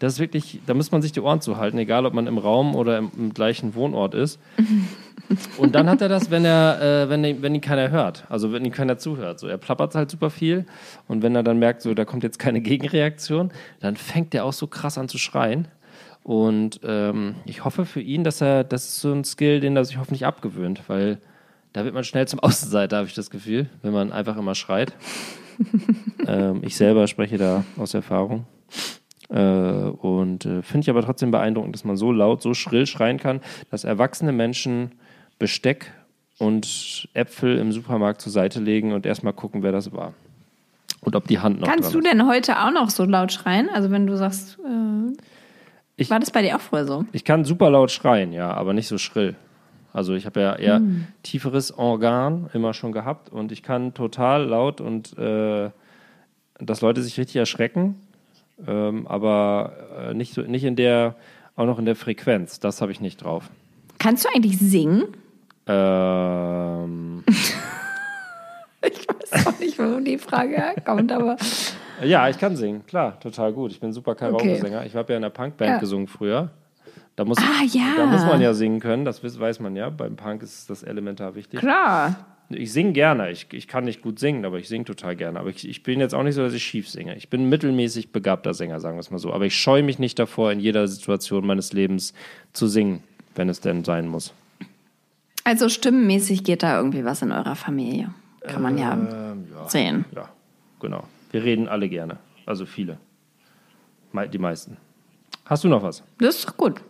[0.00, 2.74] Das ist wirklich, da muss man sich die Ohren zuhalten, egal ob man im Raum
[2.74, 4.40] oder im, im gleichen Wohnort ist.
[5.58, 8.52] Und dann hat er das, wenn er, äh, wenn, ihn- wenn ihn keiner hört, also
[8.52, 9.38] wenn ihm keiner zuhört.
[9.38, 10.66] So, er plappert halt super viel
[11.06, 14.52] und wenn er dann merkt, so da kommt jetzt keine Gegenreaktion, dann fängt er auch
[14.52, 15.68] so krass an zu schreien.
[16.24, 19.84] Und ähm, ich hoffe für ihn, dass er, das ist so ein Skill, den er
[19.84, 21.18] sich hoffentlich abgewöhnt, weil
[21.72, 24.94] da wird man schnell zum Außenseiter, habe ich das Gefühl, wenn man einfach immer schreit.
[26.26, 28.46] ähm, ich selber spreche da aus Erfahrung.
[29.30, 33.18] Äh, und äh, finde ich aber trotzdem beeindruckend, dass man so laut, so schrill schreien
[33.18, 34.92] kann, dass erwachsene Menschen
[35.38, 35.92] Besteck
[36.38, 40.14] und Äpfel im Supermarkt zur Seite legen und erstmal gucken, wer das war.
[41.02, 43.68] Und ob die Hand noch Kannst du denn heute auch noch so laut schreien?
[43.72, 45.12] Also wenn du sagst, äh,
[45.96, 47.04] Ich- war das bei dir auch früher so?
[47.12, 49.34] Ich kann super laut schreien, ja, aber nicht so schrill.
[49.92, 50.80] Also ich habe ja eher
[51.22, 55.70] tieferes Organ immer schon gehabt und ich kann total laut und äh,
[56.58, 57.96] dass Leute sich richtig erschrecken,
[58.66, 59.72] ähm, aber
[60.10, 61.14] äh, nicht, so, nicht in der,
[61.56, 62.60] auch noch in der Frequenz.
[62.60, 63.50] Das habe ich nicht drauf.
[63.98, 65.04] Kannst du eigentlich singen?
[65.66, 67.24] Ähm,
[68.82, 71.36] Ich weiß auch nicht, warum die Frage herkommt, aber
[72.02, 73.72] ja, ich kann singen, klar, total gut.
[73.72, 74.86] Ich bin super Karaoke-Sänger.
[74.86, 75.78] Ich habe ja in einer Punkband Ja.
[75.78, 76.48] gesungen früher.
[77.14, 77.82] Da muss, Ah, ja.
[77.98, 79.90] da muss man ja singen können, das weiß man ja.
[79.90, 81.60] Beim Punk ist das elementar wichtig.
[81.60, 82.16] klar.
[82.50, 83.30] Ich singe gerne.
[83.30, 85.38] Ich, ich kann nicht gut singen, aber ich singe total gerne.
[85.38, 87.16] Aber ich, ich bin jetzt auch nicht so, dass ich schief singe.
[87.16, 89.32] Ich bin ein mittelmäßig begabter Sänger, sagen wir es mal so.
[89.32, 92.12] Aber ich scheue mich nicht davor, in jeder Situation meines Lebens
[92.52, 93.04] zu singen,
[93.36, 94.34] wenn es denn sein muss.
[95.44, 98.12] Also stimmenmäßig geht da irgendwie was in eurer Familie.
[98.40, 99.68] Kann man ja, Ähm, ja.
[99.68, 100.04] sehen.
[100.14, 100.28] Ja,
[100.80, 101.04] genau.
[101.30, 102.18] Wir reden alle gerne.
[102.46, 102.98] Also viele.
[104.32, 104.76] Die meisten.
[105.44, 106.02] Hast du noch was?
[106.18, 106.80] Das ist gut.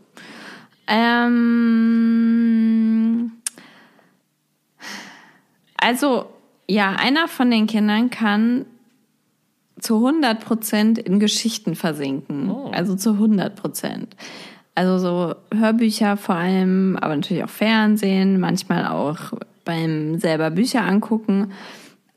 [2.40, 3.32] Ähm,
[5.80, 6.26] also,
[6.68, 8.66] ja, einer von den Kindern kann
[9.80, 12.46] zu 100 Prozent in Geschichten versinken.
[12.72, 14.14] Also zu 100 Prozent.
[14.74, 19.32] Also so Hörbücher vor allem, aber natürlich auch Fernsehen, manchmal auch
[19.64, 21.52] beim selber Bücher angucken.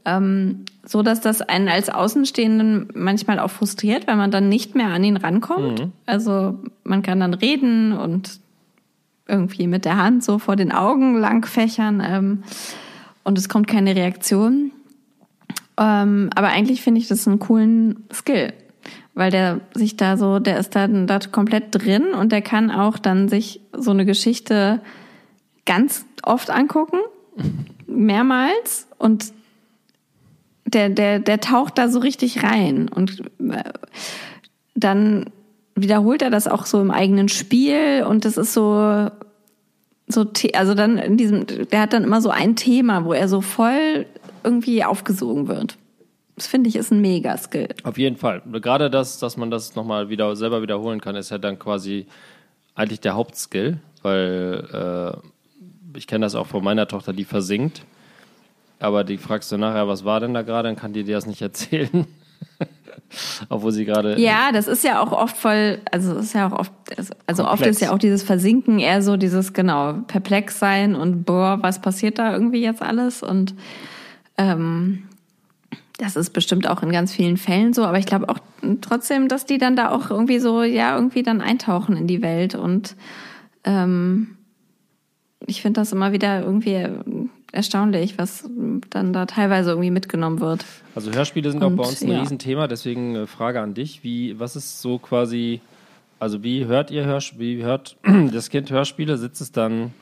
[0.06, 4.88] Ähm, so dass das einen als Außenstehenden manchmal auch frustriert, weil man dann nicht mehr
[4.88, 5.80] an ihn rankommt.
[6.06, 8.40] Also man kann dann reden und
[9.28, 12.44] irgendwie mit der Hand so vor den Augen lang fächern ähm,
[13.24, 14.72] und es kommt keine Reaktion.
[15.78, 18.54] Ähm, aber eigentlich finde ich das einen coolen Skill,
[19.14, 22.98] weil der sich da so, der ist da, da komplett drin und der kann auch
[23.00, 24.82] dann sich so eine Geschichte
[25.66, 27.00] ganz oft angucken,
[27.88, 28.88] mehrmals.
[28.98, 29.34] Und
[30.66, 32.90] der, der, der taucht da so richtig rein.
[32.90, 33.64] Und äh,
[34.76, 35.26] dann
[35.76, 38.06] wiederholt er das auch so im eigenen Spiel.
[38.08, 39.10] Und das ist so
[40.08, 43.42] so also dann in diesem der hat dann immer so ein Thema, wo er so
[43.42, 44.06] voll
[44.44, 45.78] irgendwie aufgesogen wird.
[46.36, 47.70] Das finde ich ist ein mega Skill.
[47.84, 48.42] Auf jeden Fall.
[48.54, 52.08] Gerade das, dass man das nochmal wieder selber wiederholen kann, ist ja dann quasi
[52.76, 57.84] eigentlich der Hauptskill, weil äh, ich kenne das auch von meiner Tochter, die versinkt.
[58.80, 61.28] Aber die fragst du nachher, was war denn da gerade, dann kann die dir das
[61.28, 62.08] nicht erzählen.
[63.50, 64.20] Obwohl sie gerade.
[64.20, 66.72] Ja, das ist ja auch oft voll, also ist ja auch oft,
[67.28, 67.78] also oft Komplex.
[67.78, 72.20] ist ja auch dieses Versinken eher so dieses genau perplex sein und boah, was passiert
[72.20, 73.54] da irgendwie jetzt alles und
[74.38, 75.04] ähm,
[75.98, 78.40] das ist bestimmt auch in ganz vielen Fällen so, aber ich glaube auch
[78.82, 82.56] trotzdem, dass die dann da auch irgendwie so ja irgendwie dann eintauchen in die Welt
[82.56, 82.96] und
[83.64, 84.38] ähm,
[85.46, 86.88] ich finde das immer wieder irgendwie
[87.54, 88.50] erstaunlich, was
[88.90, 90.66] dann da teilweise irgendwie mitgenommen wird.
[90.96, 92.20] Also Hörspiele sind auch Und, bei uns ein ja.
[92.20, 94.04] Riesenthema, deswegen äh, Frage an dich.
[94.04, 95.62] Wie, was ist so quasi,
[96.20, 97.96] also wie hört ihr Hörspiele, wie hört
[98.34, 99.18] das Kind Hörspiele?
[99.18, 99.94] Sitzt es dann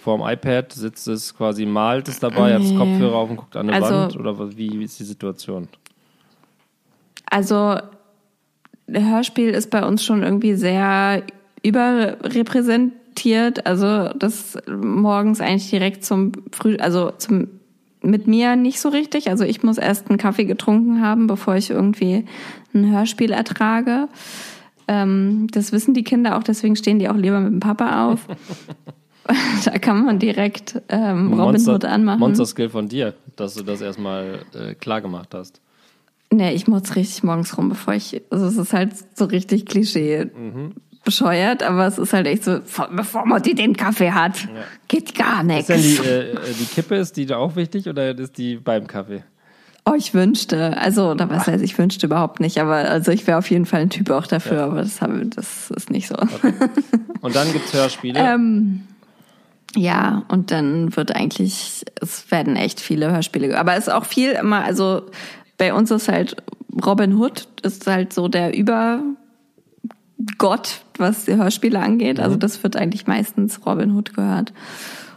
[0.00, 2.74] vorm iPad, sitzt es quasi, malt es dabei, hat es.
[2.74, 4.16] Kopfhörer auf und guckt an eine Also- Wand?
[4.16, 5.68] Oder wie, wie ist die Situation?
[7.26, 7.78] Also
[8.88, 11.22] Hörspiel ist bei uns schon irgendwie sehr
[13.12, 13.66] überrepräsentiert.
[13.66, 17.48] Also das morgens eigentlich direkt zum Früh, also zum
[18.04, 19.30] mit mir nicht so richtig.
[19.30, 22.24] Also ich muss erst einen Kaffee getrunken haben, bevor ich irgendwie
[22.74, 24.08] ein Hörspiel ertrage.
[24.88, 28.26] Ähm, das wissen die Kinder auch, deswegen stehen die auch lieber mit dem Papa auf.
[29.64, 32.18] da kann man direkt ähm, Robin Hood anmachen.
[32.18, 35.60] Monster-Skill von dir, dass du das erstmal äh, klar gemacht hast.
[36.32, 38.20] Nee, ich muss richtig morgens rum, bevor ich.
[38.30, 40.28] Also es ist halt so richtig Klischee
[41.04, 44.48] bescheuert, aber es ist halt echt so, bevor Mutti den Kaffee hat,
[44.88, 45.68] geht gar nichts.
[45.68, 48.56] Ist denn die, äh, äh, die Kippe, ist die da auch wichtig oder ist die
[48.56, 49.24] beim Kaffee?
[49.84, 50.76] Oh, ich wünschte.
[50.76, 53.80] Also, oder was heißt, ich wünschte überhaupt nicht, aber also ich wäre auf jeden Fall
[53.80, 54.64] ein Typ auch dafür, ja.
[54.66, 56.14] aber das, habe, das ist nicht so.
[56.14, 56.52] Okay.
[57.20, 58.20] Und dann gibt's Hörspiele?
[58.34, 58.82] ähm,
[59.74, 63.58] ja, und dann wird eigentlich, es werden echt viele Hörspiele.
[63.58, 65.02] Aber es ist auch viel immer, also
[65.58, 66.36] bei uns ist halt
[66.84, 68.54] Robin Hood ist halt so der
[70.22, 72.20] Übergott, was die Hörspiele angeht.
[72.20, 72.40] Also mhm.
[72.40, 74.52] das wird eigentlich meistens Robin Hood gehört.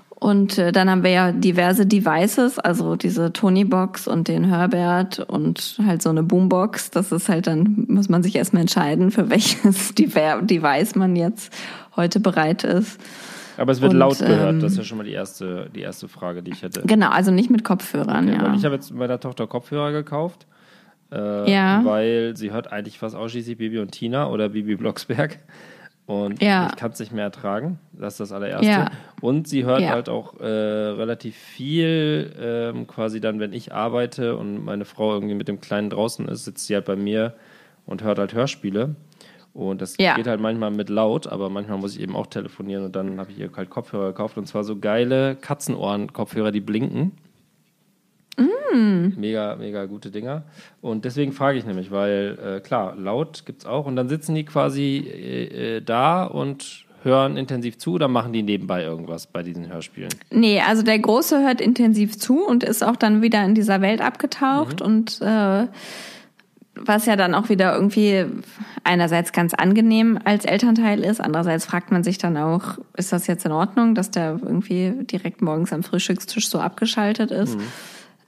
[0.10, 5.78] Und äh, dann haben wir ja diverse Devices, also diese Tony-Box und den Herbert und
[5.86, 6.90] halt so eine Boombox.
[6.92, 11.54] Das ist halt dann, muss man sich erstmal entscheiden, für welches Device man jetzt
[11.96, 13.00] heute bereit ist.
[13.58, 15.82] Aber es wird und, laut gehört, ähm, das ist ja schon mal die erste, die
[15.82, 16.82] erste Frage, die ich hätte.
[16.86, 18.54] Genau, also nicht mit Kopfhörern, okay, ja.
[18.56, 20.46] Ich habe jetzt meiner Tochter Kopfhörer gekauft,
[21.16, 21.82] äh, ja.
[21.84, 25.40] weil sie hört eigentlich fast ausschließlich Bibi und Tina oder Bibi Blocksberg.
[26.06, 26.68] Und ja.
[26.68, 27.80] ich kann es nicht mehr ertragen.
[27.94, 28.68] Das ist das allererste.
[28.68, 28.92] Ja.
[29.22, 29.90] Und sie hört ja.
[29.90, 35.34] halt auch äh, relativ viel, ähm, quasi dann, wenn ich arbeite und meine Frau irgendwie
[35.34, 37.34] mit dem Kleinen draußen ist, sitzt sie halt bei mir
[37.88, 38.96] und hört halt Hörspiele.
[39.56, 42.96] Und das geht halt manchmal mit laut, aber manchmal muss ich eben auch telefonieren und
[42.96, 47.14] dann habe ich ihr halt Kopfhörer gekauft und zwar so geile Katzenohren-Kopfhörer, die blinken.
[48.76, 49.20] Mm.
[49.20, 50.44] Mega, mega gute Dinger.
[50.82, 54.36] Und deswegen frage ich nämlich, weil äh, klar, laut gibt es auch und dann sitzen
[54.36, 59.44] die quasi äh, äh, da und hören intensiv zu oder machen die nebenbei irgendwas bei
[59.44, 60.10] diesen Hörspielen?
[60.32, 64.02] Nee, also der Große hört intensiv zu und ist auch dann wieder in dieser Welt
[64.02, 64.86] abgetaucht mhm.
[64.86, 65.68] und äh,
[66.78, 68.26] was ja dann auch wieder irgendwie
[68.84, 73.46] einerseits ganz angenehm als Elternteil ist, andererseits fragt man sich dann auch, ist das jetzt
[73.46, 77.58] in Ordnung, dass der irgendwie direkt morgens am Frühstückstisch so abgeschaltet ist?
[77.58, 77.64] Mhm.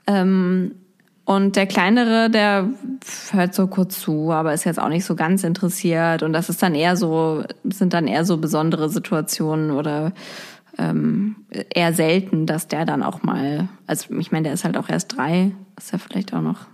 [0.08, 0.72] Ähm,
[1.26, 2.70] und der kleinere, der
[3.32, 6.24] hört so kurz zu, aber ist jetzt auch nicht so ganz interessiert.
[6.24, 10.14] Und das ist dann eher so, sind dann eher so besondere Situationen oder
[10.78, 14.88] ähm, eher selten, dass der dann auch mal, also ich meine, der ist halt auch
[14.88, 16.68] erst drei, ist ja vielleicht auch noch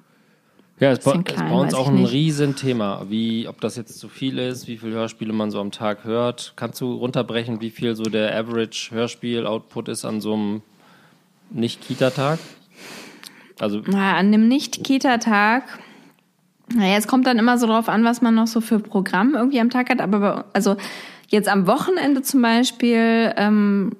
[0.79, 2.03] ja, es ist bei uns auch ein.
[2.03, 6.03] Riesenthema, wie, ob das jetzt zu viel ist, wie viele Hörspiele man so am Tag
[6.03, 6.53] hört.
[6.55, 10.61] Kannst du runterbrechen, wie viel so der Average Hörspiel-Output ist an so einem
[11.51, 12.39] Nicht-Kita-Tag?
[13.59, 15.63] Also Na, an einem Nicht-Kita-Tag,
[16.73, 19.59] naja, es kommt dann immer so drauf an, was man noch so für Programm irgendwie
[19.59, 20.01] am Tag hat.
[20.01, 20.75] Aber also
[21.27, 23.91] jetzt am Wochenende zum Beispiel ähm,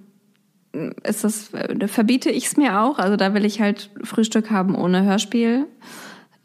[1.03, 2.99] ist das, äh, verbiete ich es mir auch.
[2.99, 5.67] Also da will ich halt Frühstück haben ohne Hörspiel.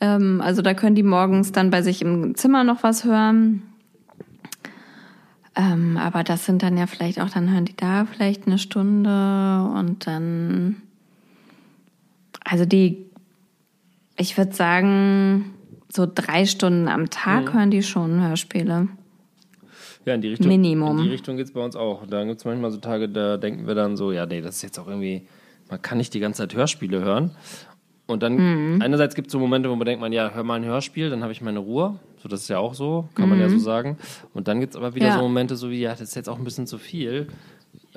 [0.00, 3.62] Ähm, also da können die morgens dann bei sich im Zimmer noch was hören.
[5.56, 9.68] Ähm, aber das sind dann ja vielleicht auch, dann hören die da vielleicht eine Stunde
[9.74, 10.82] und dann,
[12.50, 13.10] also die,
[14.16, 15.54] ich würde sagen,
[15.92, 17.58] so drei Stunden am Tag mhm.
[17.58, 18.88] hören die schon Hörspiele.
[20.04, 20.98] Ja, in die Richtung, Minimum.
[20.98, 22.06] In die Richtung geht es bei uns auch.
[22.06, 24.62] Da gibt es manchmal so Tage, da denken wir dann so, ja, nee, das ist
[24.62, 25.26] jetzt auch irgendwie,
[25.68, 27.32] man kann nicht die ganze Zeit Hörspiele hören.
[28.06, 28.80] Und dann mhm.
[28.80, 31.22] einerseits gibt es so Momente, wo man denkt, man, ja, hör mal ein Hörspiel, dann
[31.22, 31.98] habe ich meine Ruhe.
[32.22, 33.30] So, das ist ja auch so, kann mhm.
[33.32, 33.60] man ja so mhm.
[33.60, 33.98] sagen.
[34.32, 35.16] Und dann gibt es aber wieder ja.
[35.16, 37.28] so Momente, so wie, ja, das ist jetzt auch ein bisschen zu viel.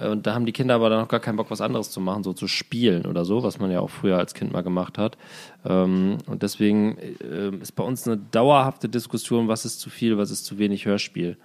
[0.01, 2.01] Äh, und da haben die Kinder aber dann auch gar keinen Bock, was anderes zu
[2.01, 4.97] machen, so zu spielen oder so, was man ja auch früher als Kind mal gemacht
[4.97, 5.17] hat.
[5.65, 10.31] Ähm, und deswegen äh, ist bei uns eine dauerhafte Diskussion, was ist zu viel, was
[10.31, 11.37] ist zu wenig Hörspiel.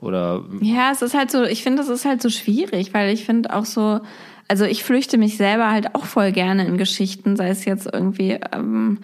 [0.00, 3.24] Oder ja, es ist halt so, ich finde, es ist halt so schwierig, weil ich
[3.24, 4.00] finde auch so,
[4.48, 8.38] also ich flüchte mich selber halt auch voll gerne in Geschichten, sei es jetzt irgendwie
[8.52, 8.98] ähm,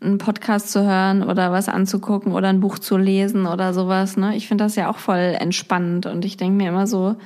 [0.00, 4.16] einen Podcast zu hören oder was anzugucken oder ein Buch zu lesen oder sowas.
[4.16, 4.36] Ne?
[4.36, 7.16] Ich finde das ja auch voll entspannend und ich denke mir immer so,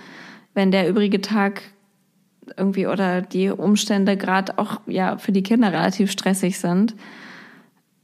[0.54, 1.62] wenn der übrige Tag
[2.56, 6.94] irgendwie oder die Umstände gerade auch ja für die Kinder relativ stressig sind,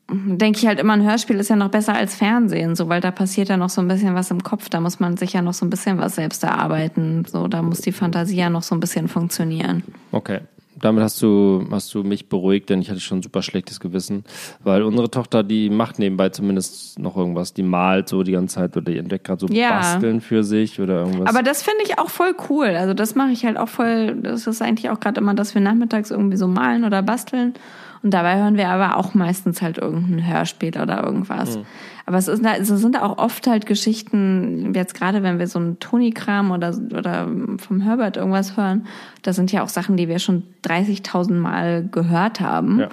[0.08, 3.10] denke ich halt immer, ein Hörspiel ist ja noch besser als Fernsehen, so, weil da
[3.10, 5.54] passiert ja noch so ein bisschen was im Kopf, da muss man sich ja noch
[5.54, 8.80] so ein bisschen was selbst erarbeiten, so, da muss die Fantasie ja noch so ein
[8.80, 9.82] bisschen funktionieren.
[10.12, 10.40] Okay.
[10.78, 14.24] Damit hast du, hast du mich beruhigt, denn ich hatte schon ein super schlechtes Gewissen,
[14.62, 18.76] weil unsere Tochter, die macht nebenbei zumindest noch irgendwas, die malt so die ganze Zeit
[18.76, 19.70] oder die entdeckt gerade so ja.
[19.70, 21.28] Basteln für sich oder irgendwas.
[21.28, 24.46] Aber das finde ich auch voll cool, also das mache ich halt auch voll, das
[24.46, 27.54] ist eigentlich auch gerade immer, dass wir nachmittags irgendwie so malen oder basteln
[28.02, 31.56] und dabei hören wir aber auch meistens halt irgendein Hörspiel oder irgendwas.
[31.56, 31.66] Mhm.
[32.06, 35.80] Aber es, ist, es sind auch oft halt Geschichten, jetzt gerade wenn wir so einen
[35.80, 37.28] Toni-Kram oder, oder
[37.58, 38.86] vom Herbert irgendwas hören,
[39.22, 42.78] das sind ja auch Sachen, die wir schon 30.000 Mal gehört haben.
[42.78, 42.88] Ja.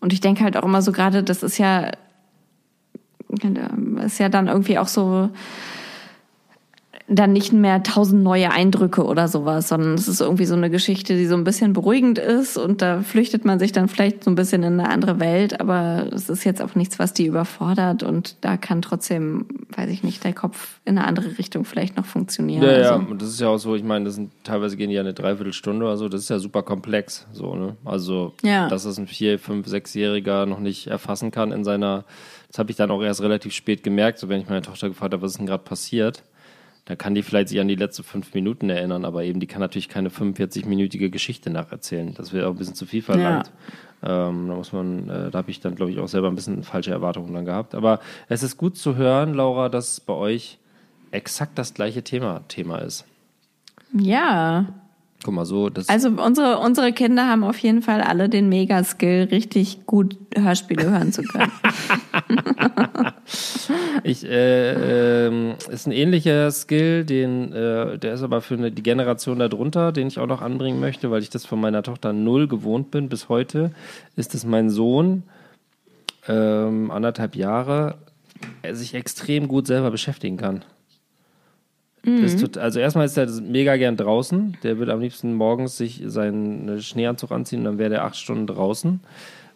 [0.00, 1.90] Und ich denke halt auch immer so gerade, das ist ja,
[4.04, 5.30] ist ja dann irgendwie auch so,
[7.12, 11.16] dann nicht mehr tausend neue Eindrücke oder sowas, sondern es ist irgendwie so eine Geschichte,
[11.16, 14.36] die so ein bisschen beruhigend ist und da flüchtet man sich dann vielleicht so ein
[14.36, 18.36] bisschen in eine andere Welt, aber es ist jetzt auch nichts, was die überfordert und
[18.42, 19.46] da kann trotzdem
[19.76, 22.62] weiß ich nicht, der Kopf in eine andere Richtung vielleicht noch funktioniert.
[22.62, 24.90] Ja, ja, Also, und das ist ja auch so, ich meine, das sind teilweise gehen
[24.90, 27.76] die ja eine Dreiviertelstunde oder so, das ist ja super komplex, so, ne?
[27.84, 28.68] Also, Ja.
[28.68, 32.04] dass das ein vier, fünf, sechsjähriger noch nicht erfassen kann in seiner,
[32.48, 35.12] das habe ich dann auch erst relativ spät gemerkt, so wenn ich meine Tochter gefragt
[35.12, 36.22] habe, was ist denn gerade passiert,
[36.84, 39.60] da kann die vielleicht sich an die letzten fünf Minuten erinnern, aber eben die kann
[39.60, 42.14] natürlich keine 45-minütige Geschichte nacherzählen.
[42.14, 43.50] Das wäre auch ein bisschen zu viel verlangt.
[44.02, 46.62] Ähm, da muss man, äh, da habe ich dann, glaube ich, auch selber ein bisschen
[46.62, 47.74] falsche Erwartungen dann gehabt.
[47.74, 50.58] Aber es ist gut zu hören, Laura, dass bei euch
[51.10, 53.04] exakt das gleiche Thema, Thema ist.
[53.92, 54.66] ja.
[55.22, 59.28] Guck mal, so, das Also unsere, unsere Kinder haben auf jeden Fall alle den Mega-Skill,
[59.30, 61.52] richtig gut Hörspiele hören zu können.
[64.02, 68.82] ich, äh, ähm, ist ein ähnlicher Skill, den, äh, der ist aber für eine, die
[68.82, 72.48] Generation darunter, den ich auch noch anbringen möchte, weil ich das von meiner Tochter null
[72.48, 73.72] gewohnt bin bis heute,
[74.16, 75.24] ist es mein Sohn,
[76.28, 77.96] ähm, anderthalb Jahre,
[78.62, 80.64] er sich extrem gut selber beschäftigen kann.
[82.02, 84.56] Ist tot- also erstmal ist er mega gern draußen.
[84.62, 88.46] Der würde am liebsten morgens sich seinen Schneeanzug anziehen und dann wäre der acht Stunden
[88.46, 89.00] draußen,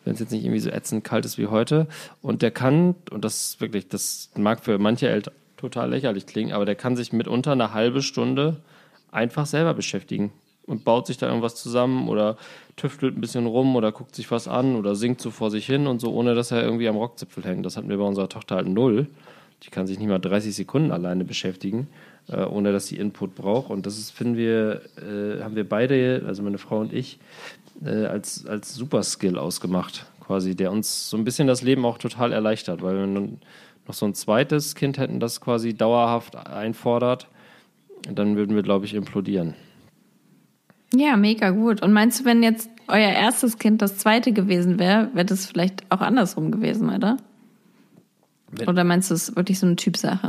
[0.05, 1.87] wenn es jetzt nicht irgendwie so ätzend kalt ist wie heute.
[2.21, 6.53] Und der kann, und das ist wirklich, das mag für manche Eltern total lächerlich klingen,
[6.53, 8.57] aber der kann sich mitunter eine halbe Stunde
[9.11, 10.31] einfach selber beschäftigen
[10.67, 12.37] und baut sich da irgendwas zusammen oder
[12.77, 15.87] tüftelt ein bisschen rum oder guckt sich was an oder singt so vor sich hin
[15.87, 17.65] und so, ohne dass er irgendwie am Rockzipfel hängt.
[17.65, 19.07] Das hatten wir bei unserer Tochter halt null.
[19.63, 21.89] Die kann sich nicht mal 30 Sekunden alleine beschäftigen,
[22.29, 23.71] äh, ohne dass sie Input braucht.
[23.71, 27.19] Und das ist, finden wir, äh, haben wir beide, also meine Frau und ich,
[27.85, 32.33] äh, als, als Superskill ausgemacht, quasi, der uns so ein bisschen das Leben auch total
[32.33, 33.39] erleichtert, weil wir nun
[33.87, 37.29] noch so ein zweites Kind hätten, das quasi dauerhaft einfordert,
[38.11, 39.55] dann würden wir, glaube ich, implodieren.
[40.95, 41.83] Ja, mega gut.
[41.83, 45.83] Und meinst du, wenn jetzt euer erstes Kind das zweite gewesen wäre, wäre das vielleicht
[45.91, 47.17] auch andersrum gewesen, oder?
[48.53, 50.29] Wenn- Oder meinst du, es ist wirklich so eine Typsache?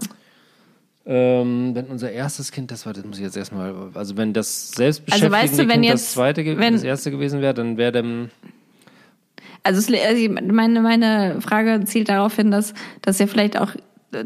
[1.08, 4.70] Ähm, wenn unser erstes Kind, das war, das muss ich jetzt erstmal, also wenn das
[4.70, 7.78] Also selbstbeschäftigte weißt du, wenn Kind jetzt- das zweite, wenn- das erste gewesen wäre, dann
[7.78, 8.30] wäre dem,
[9.64, 13.72] Also, also meine, meine Frage zielt darauf hin, dass das ja vielleicht auch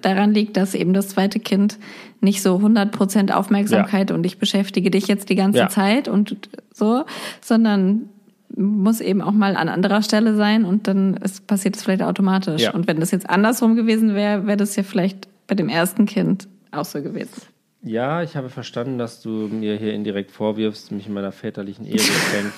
[0.01, 1.77] daran liegt, dass eben das zweite Kind
[2.21, 5.69] nicht so 100% Aufmerksamkeit und ich beschäftige dich jetzt die ganze Ja.
[5.69, 6.37] Zeit und
[6.73, 7.03] so,
[7.41, 8.09] sondern
[8.55, 12.61] muss eben auch mal an anderer Stelle sein und dann ist, passiert es vielleicht automatisch.
[12.61, 12.73] Ja.
[12.73, 16.47] Und wenn das jetzt andersrum gewesen wäre, wäre das ja vielleicht bei dem ersten Kind
[16.71, 17.41] auch so gewesen.
[17.81, 21.93] ja, ich habe verstanden, dass du mir hier indirekt vorwirfst, mich in meiner väterlichen Ehe
[21.93, 22.53] gekränkt,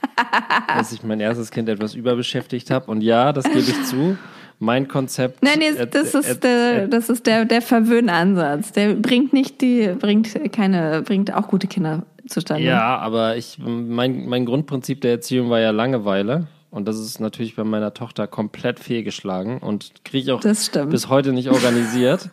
[0.76, 2.90] dass ich mein erstes Kind etwas überbeschäftigt habe.
[2.90, 4.16] Und ja, das gebe ich zu.
[4.62, 5.42] Mein Konzept.
[5.42, 8.72] Nein, nee, das äh, ist äh, der, das ist der, der Verwöhnansatz.
[8.72, 12.64] Der bringt nicht die, bringt keine, bringt auch gute Kinder zustande.
[12.64, 16.46] Ja, aber ich, mein, mein Grundprinzip der Erziehung war ja Langeweile.
[16.70, 21.32] Und das ist natürlich bei meiner Tochter komplett fehlgeschlagen und kriege ich auch bis heute
[21.32, 22.30] nicht organisiert.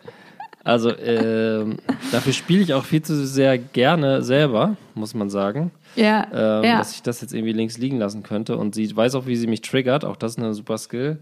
[0.68, 1.78] Also ähm,
[2.12, 6.76] dafür spiele ich auch viel zu sehr gerne selber, muss man sagen, Ja, ähm, ja.
[6.76, 8.58] dass ich das jetzt irgendwie links liegen lassen könnte.
[8.58, 10.04] Und sie weiß auch, wie sie mich triggert.
[10.04, 11.16] Auch das ist eine super Skill.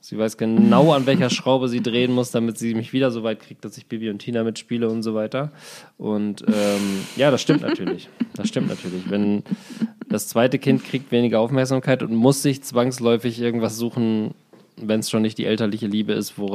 [0.00, 3.40] Sie weiß genau, an welcher Schraube sie drehen muss, damit sie mich wieder so weit
[3.40, 5.52] kriegt, dass ich Bibi und Tina mitspiele und so weiter.
[5.98, 8.08] Und ähm, ja, das stimmt natürlich.
[8.34, 9.10] Das stimmt natürlich.
[9.10, 9.42] Wenn
[10.08, 14.32] das zweite Kind kriegt weniger Aufmerksamkeit und muss sich zwangsläufig irgendwas suchen,
[14.76, 16.48] wenn es schon nicht die elterliche Liebe ist, wo,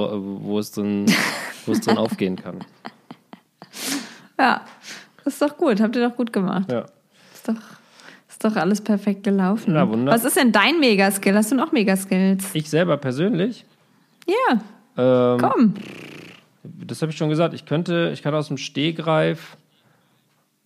[0.44, 1.06] wo, es, drin,
[1.66, 2.60] wo es drin aufgehen kann.
[4.40, 4.62] ja,
[5.24, 5.82] das ist doch gut.
[5.82, 6.72] Habt ihr doch gut gemacht.
[6.72, 6.86] Ja.
[7.34, 7.56] Ist doch,
[8.30, 9.74] ist doch alles perfekt gelaufen.
[9.76, 10.16] Ja, wunderbar.
[10.16, 11.36] Was ist denn dein Megaskill?
[11.36, 12.50] Hast du noch Megaskills?
[12.54, 13.66] Ich selber persönlich,
[14.28, 14.62] Ja,
[14.98, 15.74] ähm, komm.
[16.64, 19.58] das habe ich schon gesagt, ich könnte, ich kann aus dem Stehgreif,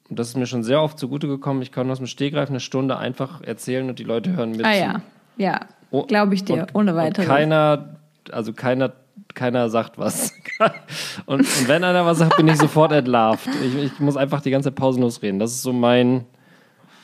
[0.09, 2.59] und das ist mir schon sehr oft zugute gekommen, ich kann aus dem Stehgreif eine
[2.59, 4.65] Stunde einfach erzählen und die Leute hören mit.
[4.65, 5.01] Ah ja,
[5.37, 5.59] ja.
[5.91, 7.27] Oh, Glaube ich dir, und, ohne weiteres.
[7.27, 7.97] Keiner,
[8.31, 8.93] also keiner,
[9.33, 10.33] keiner sagt was.
[11.25, 13.47] und, und wenn einer was sagt, bin ich sofort entlarvt.
[13.63, 15.39] Ich, ich muss einfach die ganze Zeit pausenlos reden.
[15.39, 16.25] Das ist so mein.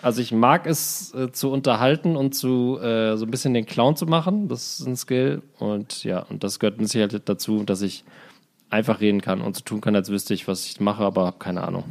[0.03, 3.95] Also ich mag es äh, zu unterhalten und zu äh, so ein bisschen den Clown
[3.95, 4.47] zu machen.
[4.47, 5.43] Das ist ein Skill.
[5.59, 8.03] Und ja, und das gehört mit Sicherheit dazu, dass ich
[8.71, 11.37] einfach reden kann und so tun kann, als wüsste ich, was ich mache, aber habe
[11.37, 11.83] keine Ahnung.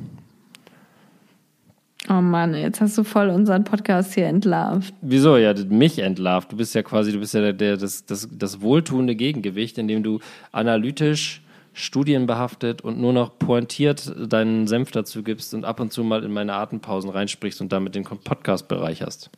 [2.09, 4.95] Oh Mann, jetzt hast du voll unseren Podcast hier entlarvt.
[5.03, 5.37] Wieso?
[5.37, 6.51] Ja, mich entlarvt.
[6.51, 10.03] Du bist ja quasi, du bist ja der, der, das, das, das wohltuende Gegengewicht, indem
[10.03, 10.21] du
[10.51, 11.43] analytisch,
[11.73, 16.33] studienbehaftet und nur noch pointiert deinen Senf dazu gibst und ab und zu mal in
[16.33, 19.31] meine Atempausen reinsprichst und damit den Podcast bereicherst.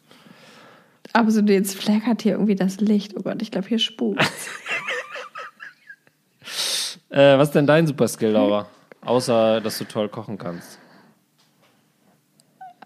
[1.13, 3.15] Aber so jetzt flackert hier irgendwie das Licht.
[3.17, 4.23] Oh Gott, ich glaube, hier spukt.
[7.13, 8.67] Äh, was ist denn dein Superskill, Laura?
[9.03, 10.79] Außer, dass du toll kochen kannst.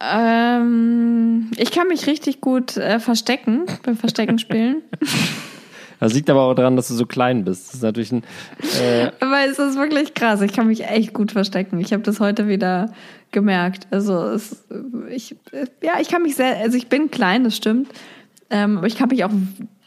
[0.00, 4.82] Ähm, ich kann mich richtig gut äh, verstecken beim Verstecken spielen.
[5.98, 7.68] Das liegt aber auch daran, dass du so klein bist.
[7.68, 8.22] Das ist natürlich ein.
[8.78, 10.42] Äh, aber es ist wirklich krass.
[10.42, 11.80] Ich kann mich echt gut verstecken.
[11.80, 12.92] Ich habe das heute wieder
[13.30, 13.86] gemerkt.
[13.90, 14.64] Also es,
[15.08, 15.36] ich,
[15.82, 17.88] ja, ich kann mich sehr, also ich bin klein, das stimmt.
[18.50, 19.30] Ähm, aber ich kann mich auch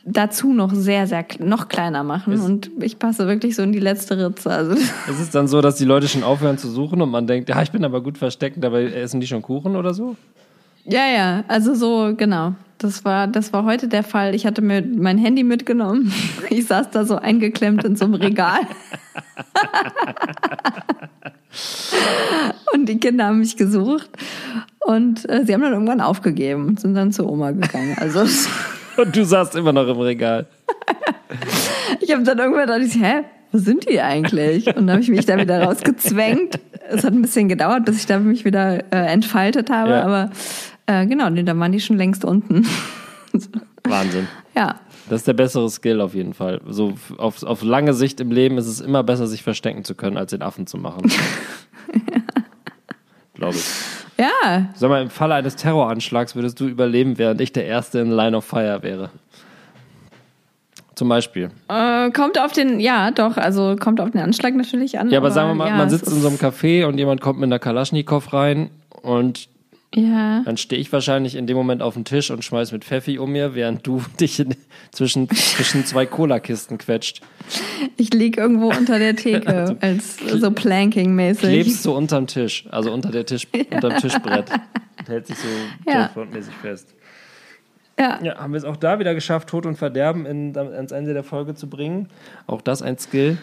[0.05, 3.79] dazu noch sehr, sehr noch kleiner machen ist, und ich passe wirklich so in die
[3.79, 4.49] letzte Ritze.
[4.49, 7.49] Also ist es dann so, dass die Leute schon aufhören zu suchen und man denkt,
[7.49, 10.15] ja, ich bin aber gut versteckt, dabei essen die schon Kuchen oder so?
[10.85, 12.53] Ja, ja, also so, genau.
[12.79, 14.33] Das war, das war heute der Fall.
[14.33, 16.13] Ich hatte mir mein Handy mitgenommen.
[16.49, 18.61] Ich saß da so eingeklemmt in so einem Regal.
[22.73, 24.09] und die Kinder haben mich gesucht.
[24.79, 27.95] Und äh, sie haben dann irgendwann aufgegeben und sind dann zur Oma gegangen.
[27.99, 28.21] Also
[28.99, 30.47] und du saßt immer noch im Regal.
[32.01, 34.67] ich habe dann irgendwann gedacht, hä, wo sind die eigentlich?
[34.67, 36.59] Und dann habe ich mich da wieder rausgezwängt.
[36.89, 40.03] Es hat ein bisschen gedauert, bis ich da mich wieder äh, entfaltet habe, ja.
[40.03, 40.31] aber
[40.87, 42.67] äh, genau, nee, da waren die schon längst unten.
[43.83, 44.27] Wahnsinn.
[44.55, 44.75] Ja.
[45.09, 46.61] Das ist der bessere Skill auf jeden Fall.
[46.67, 50.17] So auf, auf lange Sicht im Leben ist es immer besser, sich verstecken zu können,
[50.17, 51.09] als den Affen zu machen.
[51.93, 52.21] ja.
[53.33, 53.65] Glaube ich.
[54.19, 54.65] Ja.
[54.75, 58.35] Sag mal, im Falle eines Terroranschlags würdest du überleben, während ich der Erste in Line
[58.35, 59.11] of Fire wäre.
[60.95, 61.49] Zum Beispiel.
[61.69, 65.09] Äh, kommt auf den, ja, doch, also kommt auf den Anschlag natürlich an.
[65.09, 67.21] Ja, aber, aber sagen wir mal, ja, man sitzt in so einem Café und jemand
[67.21, 68.69] kommt mit einer Kalaschnikow rein
[69.01, 69.47] und
[69.95, 70.43] ja.
[70.43, 73.31] Dann stehe ich wahrscheinlich in dem Moment auf den Tisch und schmeiß mit Pfeffi um
[73.31, 74.55] mir, während du dich in,
[74.91, 77.21] zwischen, zwischen zwei Cola-Kisten quetscht.
[77.97, 81.49] Ich lieg irgendwo unter der Theke, also, als so Planking-mäßig.
[81.49, 83.63] Klebst du unterm Tisch, also unter der Tisch, ja.
[83.71, 84.51] unterm Tischbrett
[84.99, 85.47] und hält sich so
[85.89, 86.11] ja.
[86.31, 86.93] mäßig fest.
[87.99, 88.19] Ja.
[88.23, 88.37] ja.
[88.37, 91.55] Haben wir es auch da wieder geschafft, Tod und Verderben in, ans Ende der Folge
[91.55, 92.09] zu bringen.
[92.47, 93.37] Auch das ein Skill.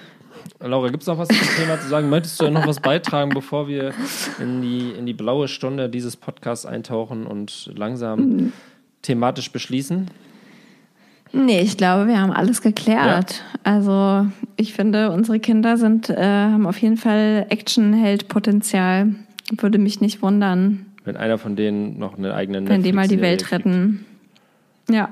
[0.61, 2.09] Laura, gibt es noch was zum Thema zu sagen?
[2.09, 3.92] Möchtest du noch was beitragen, bevor wir
[4.40, 8.53] in die, in die blaue Stunde dieses Podcasts eintauchen und langsam mhm.
[9.03, 10.11] thematisch beschließen?
[11.32, 13.44] Nee, ich glaube, wir haben alles geklärt.
[13.55, 13.61] Ja.
[13.64, 14.26] Also
[14.57, 19.14] ich finde, unsere Kinder sind, äh, haben auf jeden Fall Actionheld-Potenzial.
[19.53, 20.86] Würde mich nicht wundern.
[21.05, 24.05] Wenn einer von denen noch einen eigenen Wenn die mal die Welt retten.
[24.90, 25.11] Ja.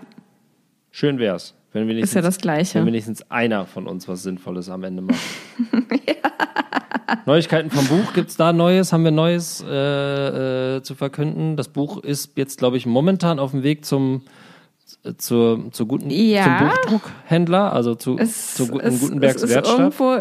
[0.90, 1.54] Schön wär's.
[1.74, 2.78] Wenn wenigstens, ist ja das Gleiche.
[2.78, 5.18] Wenn wenigstens einer von uns was Sinnvolles am Ende macht.
[6.06, 6.14] ja.
[7.26, 8.92] Neuigkeiten vom Buch, gibt es da Neues?
[8.92, 11.56] Haben wir Neues äh, äh, zu verkünden?
[11.56, 14.22] Das Buch ist jetzt, glaube ich, momentan auf dem Weg zum,
[15.02, 16.44] äh, zur, zur guten, ja.
[16.44, 19.76] zum Buchdruckhändler, also zu, es, zu es, Gutenbergs es Werkstatt.
[19.76, 20.18] Irgendwo,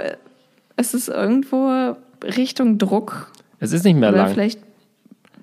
[0.75, 1.95] es ist irgendwo
[2.35, 3.31] Richtung Druck.
[3.59, 4.33] Es ist nicht mehr Oder lang.
[4.33, 4.59] Vielleicht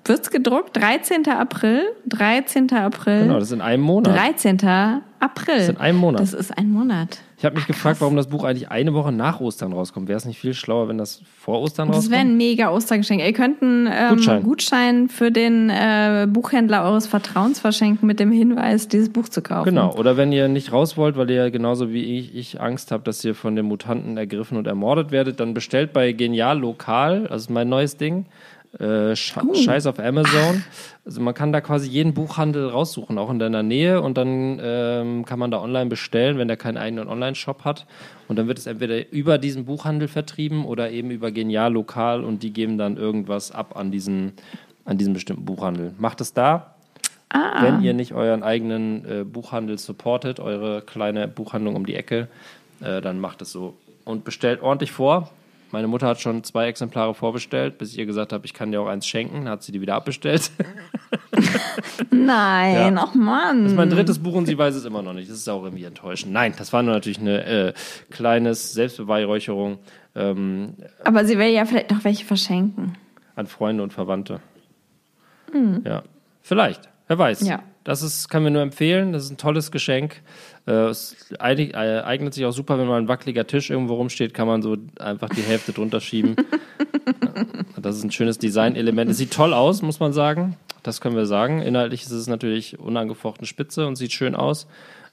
[0.03, 0.75] wird es gedruckt?
[0.75, 1.25] 13.
[1.29, 1.83] April.
[2.07, 2.69] 13.
[2.73, 3.21] April.
[3.21, 4.13] Genau, das ist in einem Monat.
[4.13, 4.57] 13.
[5.21, 5.55] April.
[5.55, 6.21] Das ist in einem Monat.
[6.21, 7.19] Das ist ein Monat.
[7.37, 10.07] Ich habe mich Ach, gefragt, warum das Buch eigentlich eine Woche nach Ostern rauskommt.
[10.07, 12.05] Wäre es nicht viel schlauer, wenn das vor Ostern rauskommt?
[12.05, 13.21] Das wäre ein mega Ostergeschenk.
[13.21, 14.43] Ihr könnt einen ähm, Gutschein.
[14.43, 15.09] Gutschein.
[15.09, 19.69] für den äh, Buchhändler eures Vertrauens verschenken mit dem Hinweis, dieses Buch zu kaufen.
[19.69, 19.95] Genau.
[19.95, 23.25] Oder wenn ihr nicht raus wollt, weil ihr genauso wie ich, ich Angst habt, dass
[23.25, 27.49] ihr von den Mutanten ergriffen und ermordet werdet, dann bestellt bei Genial Lokal, das ist
[27.49, 28.25] mein neues Ding,
[28.79, 29.35] äh, Sch.
[29.53, 30.63] Scheiß auf Amazon.
[31.05, 35.25] Also man kann da quasi jeden Buchhandel raussuchen, auch in deiner Nähe und dann ähm,
[35.25, 37.85] kann man da online bestellen, wenn der keinen eigenen Online-Shop hat.
[38.27, 42.43] Und dann wird es entweder über diesen Buchhandel vertrieben oder eben über Genial Lokal und
[42.43, 44.33] die geben dann irgendwas ab an diesen,
[44.85, 45.93] an diesen bestimmten Buchhandel.
[45.97, 46.75] Macht es da.
[47.29, 47.63] Ah.
[47.63, 52.27] Wenn ihr nicht euren eigenen äh, Buchhandel supportet, eure kleine Buchhandlung um die Ecke,
[52.81, 53.75] äh, dann macht es so.
[54.03, 55.29] Und bestellt ordentlich vor.
[55.71, 58.81] Meine Mutter hat schon zwei Exemplare vorbestellt, bis ich ihr gesagt habe, ich kann dir
[58.81, 59.47] auch eins schenken.
[59.47, 60.51] Hat sie die wieder abbestellt.
[62.11, 63.03] Nein, ja.
[63.03, 63.63] ach Mann.
[63.63, 65.29] Das ist mein drittes Buch und sie weiß es immer noch nicht.
[65.29, 66.33] Das ist auch irgendwie enttäuschend.
[66.33, 67.73] Nein, das war nur natürlich eine äh,
[68.09, 69.79] kleines Selbstbeweihräucherung.
[70.15, 72.97] Ähm, Aber sie will ja vielleicht noch welche verschenken.
[73.35, 74.41] An Freunde und Verwandte.
[75.53, 75.83] Mhm.
[75.85, 76.03] Ja,
[76.41, 76.89] vielleicht.
[77.07, 77.41] Wer weiß.
[77.47, 77.63] Ja.
[77.83, 79.11] Das ist, kann mir nur empfehlen.
[79.11, 80.21] Das ist ein tolles Geschenk.
[80.67, 84.47] Äh, es äh, eignet sich auch super, wenn mal ein wackeliger Tisch irgendwo rumsteht, kann
[84.47, 86.35] man so einfach die Hälfte drunter schieben.
[87.81, 89.09] das ist ein schönes Designelement.
[89.09, 90.57] Es sieht toll aus, muss man sagen.
[90.83, 91.61] Das können wir sagen.
[91.61, 94.67] Inhaltlich ist es natürlich unangefochten spitze und sieht schön aus.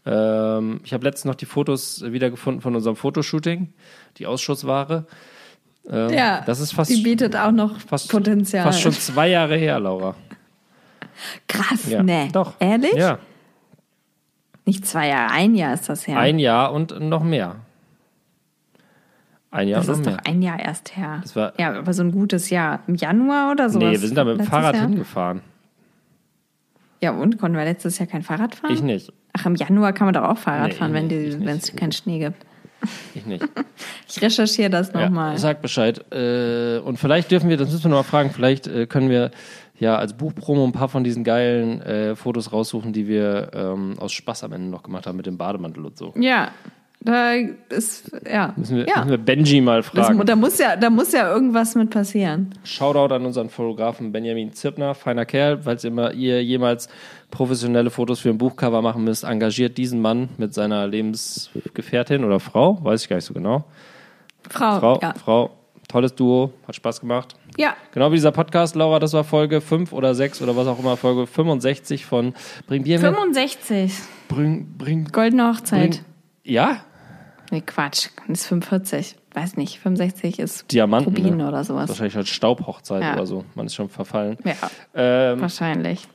[0.07, 3.73] Ähm, ich habe letztens noch die Fotos wiedergefunden von unserem Fotoshooting,
[4.19, 5.07] die Ausschussware.
[5.91, 8.65] Ähm, ja, das ist fast, die bietet auch noch fast, Potenzial.
[8.65, 10.15] Fast schon zwei Jahre her, Laura.
[11.47, 12.03] Krass, ja.
[12.03, 12.29] ne?
[12.33, 12.55] Doch.
[12.61, 12.95] Ehrlich?
[12.95, 13.19] Ja.
[14.69, 16.19] Nicht zwei Jahre, ein Jahr ist das her.
[16.19, 17.57] Ein Jahr und noch mehr.
[19.51, 20.17] Ein Jahr das ist mehr.
[20.19, 21.21] doch ein Jahr erst her.
[21.23, 22.81] Das war ja, aber so ein gutes Jahr.
[22.87, 23.79] Im Januar oder so?
[23.79, 24.87] Nee, wir sind da mit dem Fahrrad Jahr?
[24.87, 25.41] hingefahren.
[27.01, 28.75] Ja, und konnten wir letztes Jahr kein Fahrrad fahren?
[28.75, 29.11] Ich nicht.
[29.33, 32.45] Ach, im Januar kann man doch auch Fahrrad nee, fahren, wenn es keinen Schnee gibt.
[33.15, 33.45] Ich nicht.
[34.11, 35.33] Ich recherchiere das nochmal.
[35.33, 36.03] Ja, sag Bescheid.
[36.13, 39.31] Äh, und vielleicht dürfen wir, das müssen wir noch mal fragen, vielleicht äh, können wir
[39.79, 44.13] ja als Buchpromo ein paar von diesen geilen äh, Fotos raussuchen, die wir ähm, aus
[44.13, 46.15] Spaß am Ende noch gemacht haben mit dem Bademantel und so.
[46.17, 46.53] Ja,
[47.01, 47.33] da
[47.69, 48.53] ist, ja.
[48.57, 48.97] Müssen wir, ja.
[48.99, 50.27] müssen wir Benji mal Das, fragen.
[50.27, 52.55] da, muss ja, da muss ja irgendwas mit passieren.
[52.65, 55.61] Shoutout an unseren Fotografen Benjamin Zirpner, feiner Kerl.
[55.63, 56.89] Falls ihr, mal, ihr jemals
[57.31, 62.83] professionelle Fotos für ein Buchcover machen müsst, engagiert diesen Mann mit seiner Lebensgefährtin oder Frau,
[62.83, 63.65] weiß ich gar nicht so genau.
[64.51, 65.15] Frau, Frau, ja.
[65.15, 65.51] Frau,
[65.89, 67.37] tolles Duo, hat Spaß gemacht.
[67.57, 70.79] Ja, Genau wie dieser Podcast, Laura, das war Folge 5 oder 6 oder was auch
[70.79, 72.35] immer, Folge 65 von
[72.67, 73.07] Bring Bier mit.
[73.15, 73.93] 65.
[74.29, 75.91] Bring, bring, Goldene Hochzeit.
[75.91, 76.01] bring.
[76.45, 76.79] Ja?
[77.51, 78.09] Nee, Quatsch.
[78.29, 79.17] Das ist 45.
[79.35, 79.79] Weiß nicht.
[79.81, 81.15] 65 ist Diamanten.
[81.17, 81.49] Rubin ne?
[81.49, 81.89] oder sowas.
[81.89, 83.15] Wahrscheinlich als Staubhochzeit Ja.
[83.15, 83.45] oder so.
[83.55, 84.37] Man ist schon verfallen.
[84.45, 84.55] Ja,
[84.95, 86.07] Ähm, wahrscheinlich.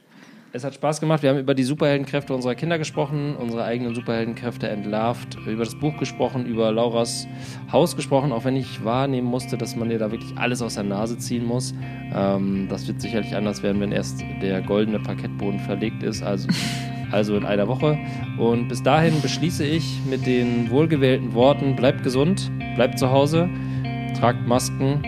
[0.55, 1.23] Es hat Spaß gemacht.
[1.23, 5.97] Wir haben über die Superheldenkräfte unserer Kinder gesprochen, unsere eigenen Superheldenkräfte entlarvt, über das Buch
[5.97, 7.25] gesprochen, über Lauras
[7.71, 10.83] Haus gesprochen, auch wenn ich wahrnehmen musste, dass man ihr da wirklich alles aus der
[10.83, 11.73] Nase ziehen muss.
[12.13, 16.47] Ähm, das wird sicherlich anders werden, wenn erst der goldene Parkettboden verlegt ist, also,
[17.13, 17.97] also in einer Woche.
[18.37, 23.49] Und bis dahin beschließe ich mit den wohlgewählten Worten: bleibt gesund, bleibt zu Hause,
[24.19, 25.03] tragt Masken,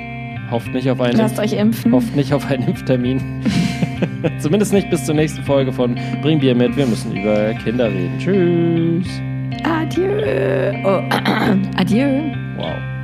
[0.52, 1.92] hofft nicht auf einen Lasst euch impfen.
[1.92, 3.44] Hofft nicht auf einen Impftermin.
[4.40, 6.76] Zumindest nicht bis zur nächsten Folge von Bring Bier mit.
[6.78, 8.18] Wir müssen über Kinder reden.
[8.20, 9.22] Tschüss.
[9.64, 10.72] Adieu.
[10.84, 11.02] Oh,
[11.78, 12.32] adieu.
[12.58, 12.95] Wow.